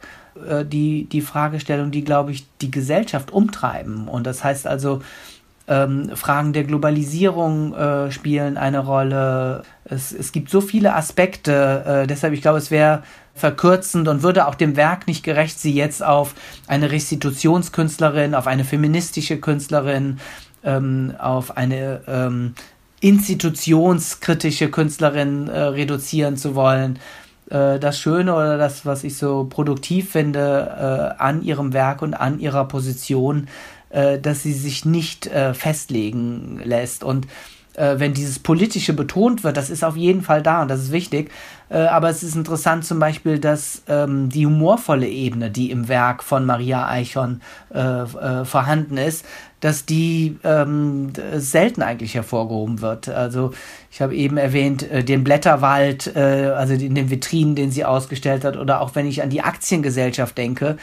äh, 0.49 0.65
die, 0.65 1.05
die 1.05 1.21
Fragestellung, 1.21 1.91
die, 1.91 2.05
glaube 2.05 2.33
ich, 2.33 2.47
die 2.61 2.71
Gesellschaft 2.71 3.33
umtreiben. 3.33 4.09
Und 4.09 4.27
das 4.27 4.43
heißt 4.43 4.67
also, 4.67 5.03
Ähm, 5.67 6.11
Fragen 6.15 6.53
der 6.53 6.65
Globalisierung 6.65 7.73
äh, 7.73 8.11
spielen 8.11 8.59
eine 8.59 8.81
Rolle. 8.81 9.63
Es, 9.87 10.13
es 10.13 10.31
gibt 10.31 10.51
so 10.51 10.61
viele 10.61 10.95
Aspekte. 10.95 12.03
Äh, 12.03 12.07
deshalb, 12.07 12.35
ich 12.35 12.43
glaube, 12.43 12.59
es 12.59 12.71
wäre 12.71 13.03
verkürzend 13.35 14.07
und 14.09 14.23
würde 14.23 14.47
auch 14.47 14.57
dem 14.57 14.77
Werk 14.77 15.07
nicht 15.07 15.25
gerecht, 15.25 15.59
sie 15.59 15.73
jetzt 15.73 16.03
auf 16.03 16.35
eine 16.67 16.91
Restitutionskünstlerin, 16.91 18.35
auf 18.35 18.47
eine 18.47 18.65
feministische 18.65 19.39
Künstlerin, 19.39 20.19
ähm, 20.65 21.15
auf 21.19 21.57
eine 21.57 22.03
ähm, 22.09 22.53
institutionskritische 23.01 24.69
Künstlerin 24.71 25.49
äh, 25.49 25.61
reduzieren 25.61 26.37
zu 26.37 26.55
wollen. 26.55 26.99
Äh, 27.51 27.79
das 27.79 27.99
Schöne 27.99 28.35
oder 28.35 28.59
das, 28.59 28.87
was 28.87 29.05
ich 29.05 29.17
so 29.17 29.45
produktiv 29.45 30.11
finde 30.13 31.15
äh, 31.19 31.23
an 31.23 31.43
ihrem 31.43 31.73
Werk 31.73 32.03
und 32.03 32.15
an 32.15 32.41
ihrer 32.41 32.67
Position, 32.67 33.49
äh, 33.91 34.19
dass 34.19 34.43
sie 34.43 34.53
sich 34.53 34.85
nicht 34.85 35.27
äh, 35.27 35.55
festlegen 35.55 36.61
lässt. 36.65 37.05
Und 37.05 37.27
äh, 37.75 37.99
wenn 37.99 38.15
dieses 38.15 38.39
Politische 38.39 38.93
betont 38.93 39.45
wird, 39.45 39.57
das 39.57 39.71
ist 39.71 39.85
auf 39.85 39.97
jeden 39.97 40.23
Fall 40.23 40.43
da 40.43 40.63
und 40.63 40.69
das 40.69 40.81
ist 40.81 40.93
wichtig. 40.93 41.31
Äh, 41.69 41.79
aber 41.79 42.09
es 42.09 42.23
ist 42.23 42.37
interessant 42.37 42.85
zum 42.85 42.99
Beispiel, 42.99 43.39
dass 43.39 43.83
ähm, 43.89 44.29
die 44.29 44.47
humorvolle 44.47 45.09
Ebene, 45.09 45.51
die 45.51 45.71
im 45.71 45.89
Werk 45.89 46.23
von 46.23 46.45
Maria 46.45 46.89
Eichhorn 46.89 47.41
äh, 47.75 47.81
äh, 47.81 48.45
vorhanden 48.45 48.97
ist, 48.97 49.25
dass 49.61 49.87
die 49.87 50.37
ähm, 50.45 51.13
selten 51.37 51.83
eigentlich 51.83 52.15
hervorgehoben 52.15 52.83
wird. 52.83 53.09
Also 53.09 53.53
ich 53.91 54.03
habe 54.03 54.15
eben 54.15 54.37
erwähnt, 54.37 54.83
äh, 54.91 55.03
den 55.03 55.25
Blätterwald, 55.25 56.15
äh, 56.15 56.53
also 56.55 56.75
in 56.75 56.95
den 56.95 57.11
Vitrinen, 57.11 57.55
den 57.55 57.71
sie 57.71 57.85
ausgestellt 57.85 58.45
hat, 58.45 58.59
oder 58.59 58.83
auch 58.83 58.95
wenn 58.95 59.07
ich 59.07 59.23
an 59.23 59.31
die 59.31 59.41
Aktiengesellschaft 59.41 60.37
denke, 60.37 60.77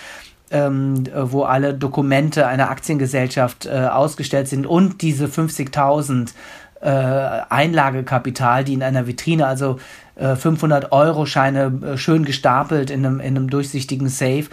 ähm, 0.51 1.06
wo 1.13 1.43
alle 1.43 1.73
Dokumente 1.73 2.45
einer 2.47 2.69
Aktiengesellschaft 2.69 3.65
äh, 3.65 3.88
ausgestellt 3.88 4.47
sind 4.47 4.67
und 4.67 5.01
diese 5.01 5.27
50.000 5.27 6.34
äh, 6.82 7.41
Einlagekapital, 7.50 8.63
die 8.63 8.74
in 8.74 8.84
einer 8.84 9.08
Vitrine, 9.08 9.48
also 9.48 9.80
äh, 10.15 10.36
500 10.36 10.91
Euro 10.91 11.26
Scheine 11.26 11.72
äh, 11.84 11.98
schön 11.98 12.26
gestapelt 12.26 12.89
in 12.89 13.06
einem, 13.06 13.20
in 13.20 13.38
einem 13.38 13.50
durchsichtigen 13.50 14.10
Safe, 14.10 14.46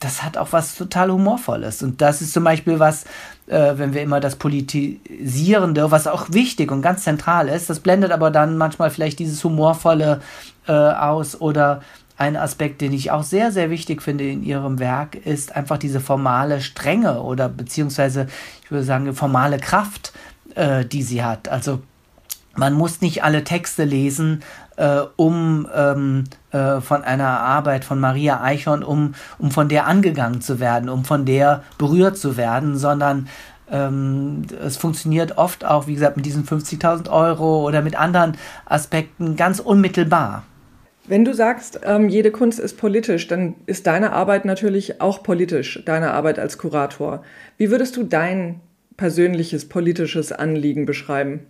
das 0.00 0.22
hat 0.22 0.36
auch 0.36 0.48
was 0.52 0.74
total 0.74 1.10
Humorvolles. 1.10 1.82
Und 1.82 2.02
das 2.02 2.20
ist 2.20 2.32
zum 2.32 2.44
Beispiel 2.44 2.78
was, 2.78 3.04
äh, 3.46 3.74
wenn 3.76 3.94
wir 3.94 4.02
immer 4.02 4.20
das 4.20 4.36
Politisierende, 4.36 5.90
was 5.90 6.06
auch 6.06 6.26
wichtig 6.32 6.70
und 6.70 6.82
ganz 6.82 7.04
zentral 7.04 7.48
ist, 7.48 7.70
das 7.70 7.80
blendet 7.80 8.12
aber 8.12 8.30
dann 8.30 8.58
manchmal 8.58 8.90
vielleicht 8.90 9.18
dieses 9.18 9.42
Humorvolle 9.42 10.20
äh, 10.68 10.72
aus 10.72 11.40
oder 11.40 11.80
ein 12.18 12.36
Aspekt, 12.36 12.80
den 12.80 12.92
ich 12.92 13.10
auch 13.10 13.22
sehr, 13.22 13.52
sehr 13.52 13.70
wichtig 13.70 14.02
finde 14.02 14.28
in 14.28 14.42
ihrem 14.42 14.78
Werk, 14.78 15.14
ist 15.14 15.54
einfach 15.54 15.76
diese 15.78 16.00
formale 16.00 16.60
Strenge 16.60 17.20
oder 17.20 17.48
beziehungsweise, 17.48 18.26
ich 18.64 18.70
würde 18.70 18.84
sagen, 18.84 19.12
formale 19.14 19.58
Kraft, 19.58 20.12
äh, 20.56 20.84
die 20.84 21.02
sie 21.02 21.22
hat. 21.22 21.48
Also 21.48 21.80
man 22.56 22.72
muss 22.72 23.00
nicht 23.00 23.22
alle 23.22 23.44
Texte 23.44 23.84
lesen, 23.84 24.42
äh, 24.76 25.00
um 25.16 25.68
ähm, 25.74 26.24
äh, 26.50 26.80
von 26.80 27.04
einer 27.04 27.40
Arbeit 27.40 27.84
von 27.84 28.00
Maria 28.00 28.42
Eichhorn, 28.42 28.82
um, 28.82 29.14
um 29.38 29.50
von 29.50 29.68
der 29.68 29.86
angegangen 29.86 30.40
zu 30.40 30.58
werden, 30.58 30.88
um 30.88 31.04
von 31.04 31.24
der 31.24 31.62
berührt 31.78 32.16
zu 32.16 32.36
werden, 32.36 32.76
sondern 32.76 33.28
ähm, 33.70 34.42
es 34.64 34.76
funktioniert 34.76 35.38
oft 35.38 35.64
auch, 35.64 35.86
wie 35.86 35.94
gesagt, 35.94 36.16
mit 36.16 36.26
diesen 36.26 36.44
50.000 36.44 37.10
Euro 37.10 37.66
oder 37.66 37.82
mit 37.82 37.98
anderen 37.98 38.36
Aspekten 38.64 39.36
ganz 39.36 39.60
unmittelbar. 39.60 40.44
Wenn 41.08 41.24
du 41.24 41.34
sagst, 41.34 41.80
ähm, 41.84 42.08
jede 42.08 42.32
Kunst 42.32 42.58
ist 42.58 42.78
politisch, 42.78 43.28
dann 43.28 43.54
ist 43.66 43.86
deine 43.86 44.12
Arbeit 44.12 44.44
natürlich 44.44 45.00
auch 45.00 45.22
politisch, 45.22 45.82
deine 45.84 46.12
Arbeit 46.12 46.38
als 46.38 46.58
Kurator. 46.58 47.22
Wie 47.58 47.70
würdest 47.70 47.96
du 47.96 48.02
dein 48.02 48.60
persönliches 48.96 49.68
politisches 49.68 50.32
Anliegen 50.32 50.86
beschreiben? 50.86 51.40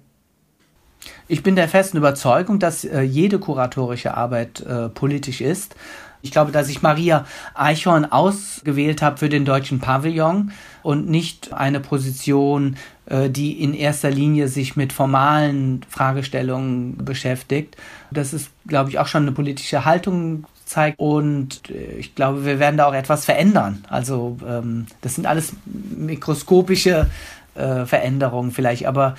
Ich 1.28 1.42
bin 1.42 1.56
der 1.56 1.68
festen 1.68 1.96
Überzeugung, 1.96 2.58
dass 2.58 2.84
äh, 2.84 3.02
jede 3.02 3.38
kuratorische 3.38 4.14
Arbeit 4.14 4.60
äh, 4.60 4.88
politisch 4.88 5.40
ist. 5.40 5.76
Ich 6.22 6.32
glaube, 6.32 6.50
dass 6.50 6.68
ich 6.68 6.82
Maria 6.82 7.26
Eichhorn 7.54 8.04
ausgewählt 8.04 9.02
habe 9.02 9.18
für 9.18 9.28
den 9.28 9.44
deutschen 9.44 9.78
Pavillon 9.78 10.50
und 10.82 11.08
nicht 11.08 11.52
eine 11.52 11.80
Position, 11.80 12.76
äh, 13.06 13.30
die 13.30 13.62
in 13.62 13.74
erster 13.74 14.10
Linie 14.10 14.48
sich 14.48 14.76
mit 14.76 14.92
formalen 14.92 15.82
Fragestellungen 15.88 16.96
beschäftigt. 17.04 17.76
Das 18.10 18.32
ist, 18.32 18.50
glaube 18.66 18.90
ich, 18.90 18.98
auch 18.98 19.06
schon 19.06 19.22
eine 19.22 19.32
politische 19.32 19.84
Haltung 19.84 20.46
zeigt 20.66 20.98
und 20.98 21.70
äh, 21.70 21.96
ich 21.98 22.14
glaube, 22.14 22.44
wir 22.44 22.58
werden 22.58 22.76
da 22.76 22.86
auch 22.86 22.94
etwas 22.94 23.24
verändern. 23.24 23.84
Also 23.88 24.36
ähm, 24.46 24.86
das 25.00 25.14
sind 25.14 25.26
alles 25.26 25.52
mikroskopische 25.64 27.06
äh, 27.54 27.86
Veränderungen 27.86 28.50
vielleicht, 28.50 28.86
aber 28.86 29.14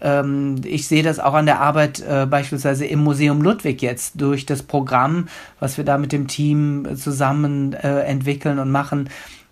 ähm, 0.00 0.56
ich 0.64 0.86
sehe 0.86 1.02
das 1.02 1.18
auch 1.18 1.34
an 1.34 1.46
der 1.46 1.60
Arbeit 1.60 2.00
äh, 2.00 2.26
beispielsweise 2.26 2.84
im 2.86 3.00
Museum 3.00 3.42
Ludwig 3.42 3.82
jetzt 3.82 4.20
durch 4.20 4.46
das 4.46 4.62
Programm, 4.62 5.28
was 5.60 5.76
wir 5.76 5.84
da 5.84 5.98
mit 5.98 6.12
dem 6.12 6.28
Team 6.28 6.86
zusammen 6.96 7.72
äh, 7.72 8.00
entwickeln 8.00 8.58
und 8.58 8.70
machen. 8.70 9.08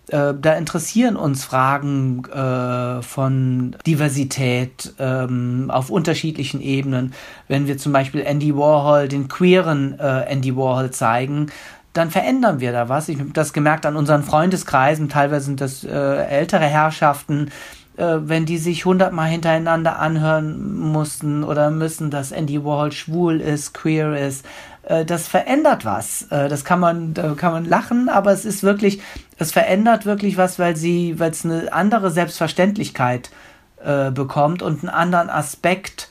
Äh, 0.09 0.33
da 0.39 0.53
interessieren 0.53 1.15
uns 1.15 1.43
Fragen 1.43 2.23
äh, 2.25 3.01
von 3.01 3.75
Diversität 3.85 4.93
ähm, 4.99 5.69
auf 5.69 5.89
unterschiedlichen 5.89 6.61
Ebenen. 6.61 7.13
Wenn 7.47 7.67
wir 7.67 7.77
zum 7.77 7.91
Beispiel 7.91 8.21
Andy 8.21 8.55
Warhol, 8.55 9.07
den 9.07 9.27
queeren 9.27 9.99
äh, 9.99 10.21
Andy 10.31 10.55
Warhol 10.55 10.91
zeigen, 10.91 11.47
dann 11.93 12.11
verändern 12.11 12.59
wir 12.59 12.71
da 12.71 12.89
was. 12.89 13.09
Ich 13.09 13.19
habe 13.19 13.31
das 13.31 13.53
gemerkt 13.53 13.85
an 13.85 13.95
unseren 13.95 14.23
Freundeskreisen, 14.23 15.09
teilweise 15.09 15.45
sind 15.45 15.61
das 15.61 15.83
äh, 15.83 15.89
ältere 15.89 16.65
Herrschaften, 16.65 17.51
äh, 17.97 18.17
wenn 18.21 18.45
die 18.45 18.59
sich 18.59 18.85
hundertmal 18.85 19.27
hintereinander 19.27 19.99
anhören 19.99 20.77
mussten 20.77 21.43
oder 21.43 21.71
müssen, 21.71 22.11
dass 22.11 22.31
Andy 22.31 22.63
Warhol 22.63 22.91
schwul 22.91 23.41
ist, 23.41 23.73
queer 23.73 24.15
ist, 24.15 24.45
äh, 24.87 25.05
das 25.05 25.27
verändert 25.27 25.85
was. 25.85 26.23
Äh, 26.31 26.49
das 26.49 26.63
kann 26.65 26.79
man, 26.79 27.13
da 27.13 27.33
kann 27.35 27.51
man 27.51 27.65
lachen, 27.65 28.09
aber 28.09 28.31
es 28.31 28.45
ist 28.45 28.63
wirklich, 28.63 29.01
es 29.37 29.51
verändert 29.51 30.05
wirklich 30.05 30.37
was, 30.37 30.59
weil 30.59 30.75
sie, 30.75 31.19
weil 31.19 31.31
es 31.31 31.45
eine 31.45 31.71
andere 31.73 32.09
Selbstverständlichkeit 32.09 33.29
äh, 33.83 34.11
bekommt 34.11 34.61
und 34.61 34.79
einen 34.79 34.89
anderen 34.89 35.29
Aspekt 35.29 36.09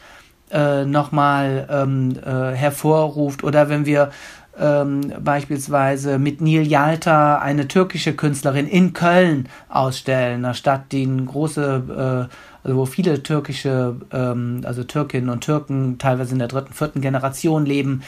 äh, 0.50 0.84
nochmal 0.84 1.66
ähm, 1.70 2.18
äh, 2.24 2.54
hervorruft. 2.54 3.44
Oder 3.44 3.68
wenn 3.68 3.86
wir 3.86 4.10
ähm, 4.58 5.12
beispielsweise 5.20 6.18
mit 6.18 6.40
Nil 6.40 6.66
Yalta 6.66 7.38
eine 7.38 7.68
türkische 7.68 8.14
Künstlerin 8.14 8.66
in 8.66 8.92
Köln 8.92 9.48
ausstellen, 9.68 10.44
einer 10.44 10.54
Stadt, 10.54 10.92
die 10.92 11.06
eine 11.06 11.24
große, 11.24 12.28
äh, 12.30 12.66
also 12.66 12.76
wo 12.76 12.86
viele 12.86 13.22
türkische, 13.22 13.96
ähm, 14.12 14.62
also 14.64 14.84
Türkinnen 14.84 15.30
und 15.30 15.42
Türken 15.42 15.98
teilweise 15.98 16.32
in 16.32 16.38
der 16.38 16.48
dritten, 16.48 16.72
vierten 16.72 17.00
Generation 17.00 17.66
leben. 17.66 18.02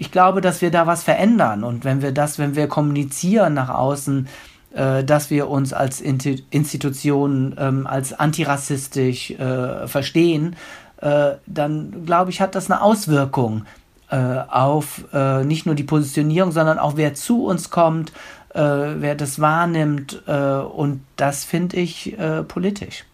Ich 0.00 0.12
glaube, 0.12 0.40
dass 0.40 0.62
wir 0.62 0.70
da 0.70 0.86
was 0.86 1.02
verändern 1.02 1.64
und 1.64 1.84
wenn 1.84 2.02
wir 2.02 2.12
das, 2.12 2.38
wenn 2.38 2.54
wir 2.54 2.68
kommunizieren 2.68 3.54
nach 3.54 3.68
außen, 3.68 4.28
äh, 4.72 5.02
dass 5.02 5.28
wir 5.28 5.48
uns 5.48 5.72
als 5.72 6.00
Institution 6.00 7.56
ähm, 7.58 7.84
als 7.84 8.12
antirassistisch 8.12 9.32
äh, 9.32 9.88
verstehen, 9.88 10.54
äh, 11.00 11.32
dann 11.46 12.04
glaube 12.06 12.30
ich, 12.30 12.40
hat 12.40 12.54
das 12.54 12.70
eine 12.70 12.80
Auswirkung 12.80 13.64
äh, 14.10 14.16
auf 14.16 15.04
äh, 15.12 15.42
nicht 15.42 15.66
nur 15.66 15.74
die 15.74 15.82
Positionierung, 15.82 16.52
sondern 16.52 16.78
auch 16.78 16.96
wer 16.96 17.14
zu 17.14 17.44
uns 17.44 17.70
kommt, 17.70 18.12
wer 18.54 19.14
das 19.14 19.40
wahrnimmt 19.40 20.26
und 20.26 21.04
das 21.16 21.44
finde 21.44 21.76
ich 21.76 22.16
politisch. 22.48 23.04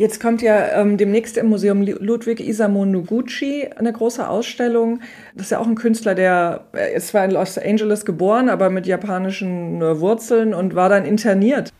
Jetzt 0.00 0.18
kommt 0.18 0.40
ja 0.40 0.80
ähm, 0.80 0.96
demnächst 0.96 1.36
im 1.36 1.48
Museum 1.50 1.82
Ludwig 1.82 2.40
Isamu 2.40 2.86
Noguchi 2.86 3.68
eine 3.76 3.92
große 3.92 4.26
Ausstellung. 4.26 5.00
Das 5.34 5.48
ist 5.48 5.50
ja 5.50 5.58
auch 5.58 5.66
ein 5.66 5.74
Künstler, 5.74 6.14
der 6.14 6.64
ist 6.96 7.08
zwar 7.08 7.26
in 7.26 7.32
Los 7.32 7.58
Angeles 7.58 8.06
geboren, 8.06 8.48
aber 8.48 8.70
mit 8.70 8.86
japanischen 8.86 9.82
äh, 9.82 10.00
Wurzeln 10.00 10.54
und 10.54 10.74
war 10.74 10.88
dann 10.88 11.04
interniert. 11.04 11.70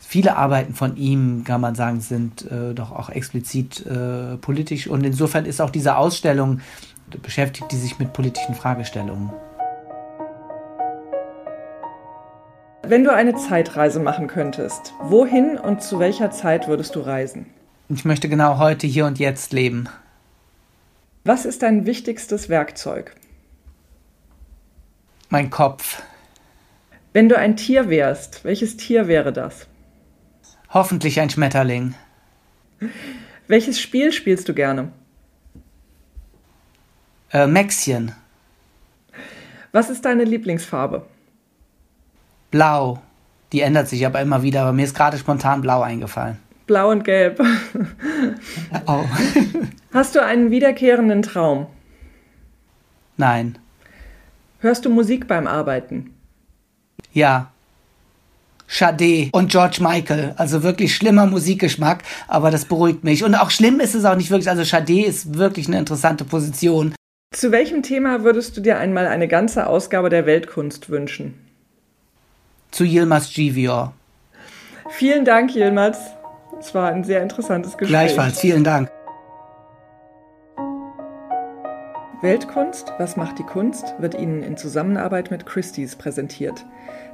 Viele 0.00 0.36
Arbeiten 0.36 0.74
von 0.74 0.96
ihm, 0.96 1.44
kann 1.44 1.60
man 1.60 1.76
sagen, 1.76 2.00
sind 2.00 2.44
äh, 2.50 2.74
doch 2.74 2.90
auch 2.90 3.08
explizit 3.08 3.86
äh, 3.86 4.36
politisch. 4.38 4.88
Und 4.88 5.06
insofern 5.06 5.46
ist 5.46 5.60
auch 5.60 5.70
diese 5.70 5.94
Ausstellung 5.96 6.62
beschäftigt 7.22 7.70
die 7.70 7.76
sich 7.76 8.00
mit 8.00 8.12
politischen 8.12 8.56
Fragestellungen. 8.56 9.30
Wenn 12.82 13.04
du 13.04 13.14
eine 13.14 13.36
Zeitreise 13.36 14.00
machen 14.00 14.26
könntest, 14.26 14.92
wohin 15.04 15.56
und 15.56 15.84
zu 15.84 16.00
welcher 16.00 16.32
Zeit 16.32 16.66
würdest 16.66 16.96
du 16.96 17.00
reisen? 17.02 17.46
Ich 17.92 18.04
möchte 18.04 18.28
genau 18.28 18.58
heute, 18.58 18.86
hier 18.86 19.04
und 19.04 19.18
jetzt 19.18 19.52
leben. 19.52 19.88
Was 21.24 21.44
ist 21.44 21.62
dein 21.62 21.86
wichtigstes 21.86 22.48
Werkzeug? 22.48 23.16
Mein 25.28 25.50
Kopf. 25.50 26.00
Wenn 27.12 27.28
du 27.28 27.36
ein 27.36 27.56
Tier 27.56 27.90
wärst, 27.90 28.44
welches 28.44 28.76
Tier 28.76 29.08
wäre 29.08 29.32
das? 29.32 29.66
Hoffentlich 30.72 31.20
ein 31.20 31.30
Schmetterling. 31.30 31.94
Welches 33.48 33.80
Spiel 33.80 34.12
spielst 34.12 34.48
du 34.48 34.54
gerne? 34.54 34.92
Äh, 37.32 37.48
Maxchen. 37.48 38.12
Was 39.72 39.90
ist 39.90 40.04
deine 40.04 40.22
Lieblingsfarbe? 40.22 41.06
Blau. 42.52 43.02
Die 43.52 43.62
ändert 43.62 43.88
sich 43.88 44.06
aber 44.06 44.20
immer 44.20 44.44
wieder, 44.44 44.62
aber 44.62 44.72
mir 44.72 44.84
ist 44.84 44.94
gerade 44.94 45.18
spontan 45.18 45.60
blau 45.60 45.82
eingefallen. 45.82 46.38
Blau 46.70 46.92
und 46.92 47.02
gelb. 47.02 47.42
Oh. 48.86 49.04
Hast 49.92 50.14
du 50.14 50.22
einen 50.22 50.52
wiederkehrenden 50.52 51.22
Traum? 51.22 51.66
Nein. 53.16 53.58
Hörst 54.60 54.84
du 54.84 54.90
Musik 54.90 55.26
beim 55.26 55.48
Arbeiten? 55.48 56.14
Ja. 57.12 57.50
Sade 58.68 59.30
und 59.32 59.50
George 59.50 59.78
Michael. 59.80 60.34
Also 60.36 60.62
wirklich 60.62 60.94
schlimmer 60.94 61.26
Musikgeschmack, 61.26 62.04
aber 62.28 62.52
das 62.52 62.66
beruhigt 62.66 63.02
mich. 63.02 63.24
Und 63.24 63.34
auch 63.34 63.50
schlimm 63.50 63.80
ist 63.80 63.96
es 63.96 64.04
auch 64.04 64.14
nicht 64.14 64.30
wirklich. 64.30 64.48
Also 64.48 64.62
Sade 64.62 65.04
ist 65.04 65.36
wirklich 65.36 65.66
eine 65.66 65.78
interessante 65.78 66.24
Position. 66.24 66.94
Zu 67.34 67.50
welchem 67.50 67.82
Thema 67.82 68.22
würdest 68.22 68.56
du 68.56 68.60
dir 68.60 68.78
einmal 68.78 69.08
eine 69.08 69.26
ganze 69.26 69.66
Ausgabe 69.66 70.08
der 70.08 70.24
Weltkunst 70.24 70.88
wünschen? 70.88 71.34
Zu 72.70 72.84
Yilmaz 72.84 73.32
Givior. 73.34 73.92
Vielen 74.90 75.24
Dank, 75.24 75.52
Yilmaz. 75.56 76.19
Es 76.60 76.74
war 76.74 76.88
ein 76.88 77.04
sehr 77.04 77.22
interessantes 77.22 77.72
Gespräch. 77.72 77.88
Gleichfalls, 77.88 78.38
vielen 78.38 78.62
Dank. 78.62 78.90
Weltkunst, 82.20 82.92
was 82.98 83.16
macht 83.16 83.38
die 83.38 83.44
Kunst, 83.44 83.94
wird 83.98 84.14
Ihnen 84.14 84.42
in 84.42 84.58
Zusammenarbeit 84.58 85.30
mit 85.30 85.46
Christie's 85.46 85.96
präsentiert. 85.96 86.66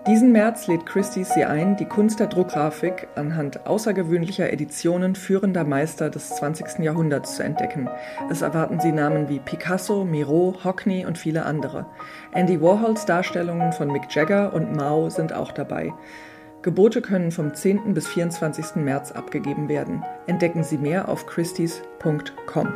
Diesen 0.08 0.32
März 0.32 0.66
lädt 0.66 0.84
Christie's 0.84 1.32
Sie 1.32 1.44
ein, 1.44 1.76
die 1.76 1.84
Kunst 1.84 2.18
der 2.18 2.26
Druckgrafik 2.26 3.06
anhand 3.14 3.68
außergewöhnlicher 3.68 4.52
Editionen 4.52 5.14
führender 5.14 5.62
Meister 5.62 6.10
des 6.10 6.30
20. 6.30 6.80
Jahrhunderts 6.80 7.36
zu 7.36 7.44
entdecken. 7.44 7.88
Es 8.28 8.42
erwarten 8.42 8.80
Sie 8.80 8.90
Namen 8.90 9.28
wie 9.28 9.38
Picasso, 9.38 10.04
Miro, 10.04 10.56
Hockney 10.64 11.06
und 11.06 11.18
viele 11.18 11.44
andere. 11.44 11.86
Andy 12.32 12.60
Warhols 12.60 13.06
Darstellungen 13.06 13.72
von 13.72 13.92
Mick 13.92 14.12
Jagger 14.12 14.52
und 14.54 14.74
Mao 14.74 15.08
sind 15.08 15.32
auch 15.32 15.52
dabei. 15.52 15.92
Gebote 16.66 17.00
können 17.00 17.30
vom 17.30 17.54
10. 17.54 17.94
bis 17.94 18.08
24. 18.08 18.74
März 18.82 19.12
abgegeben 19.12 19.68
werden. 19.68 20.02
Entdecken 20.26 20.64
Sie 20.64 20.78
mehr 20.78 21.08
auf 21.08 21.24
christies.com. 21.24 22.72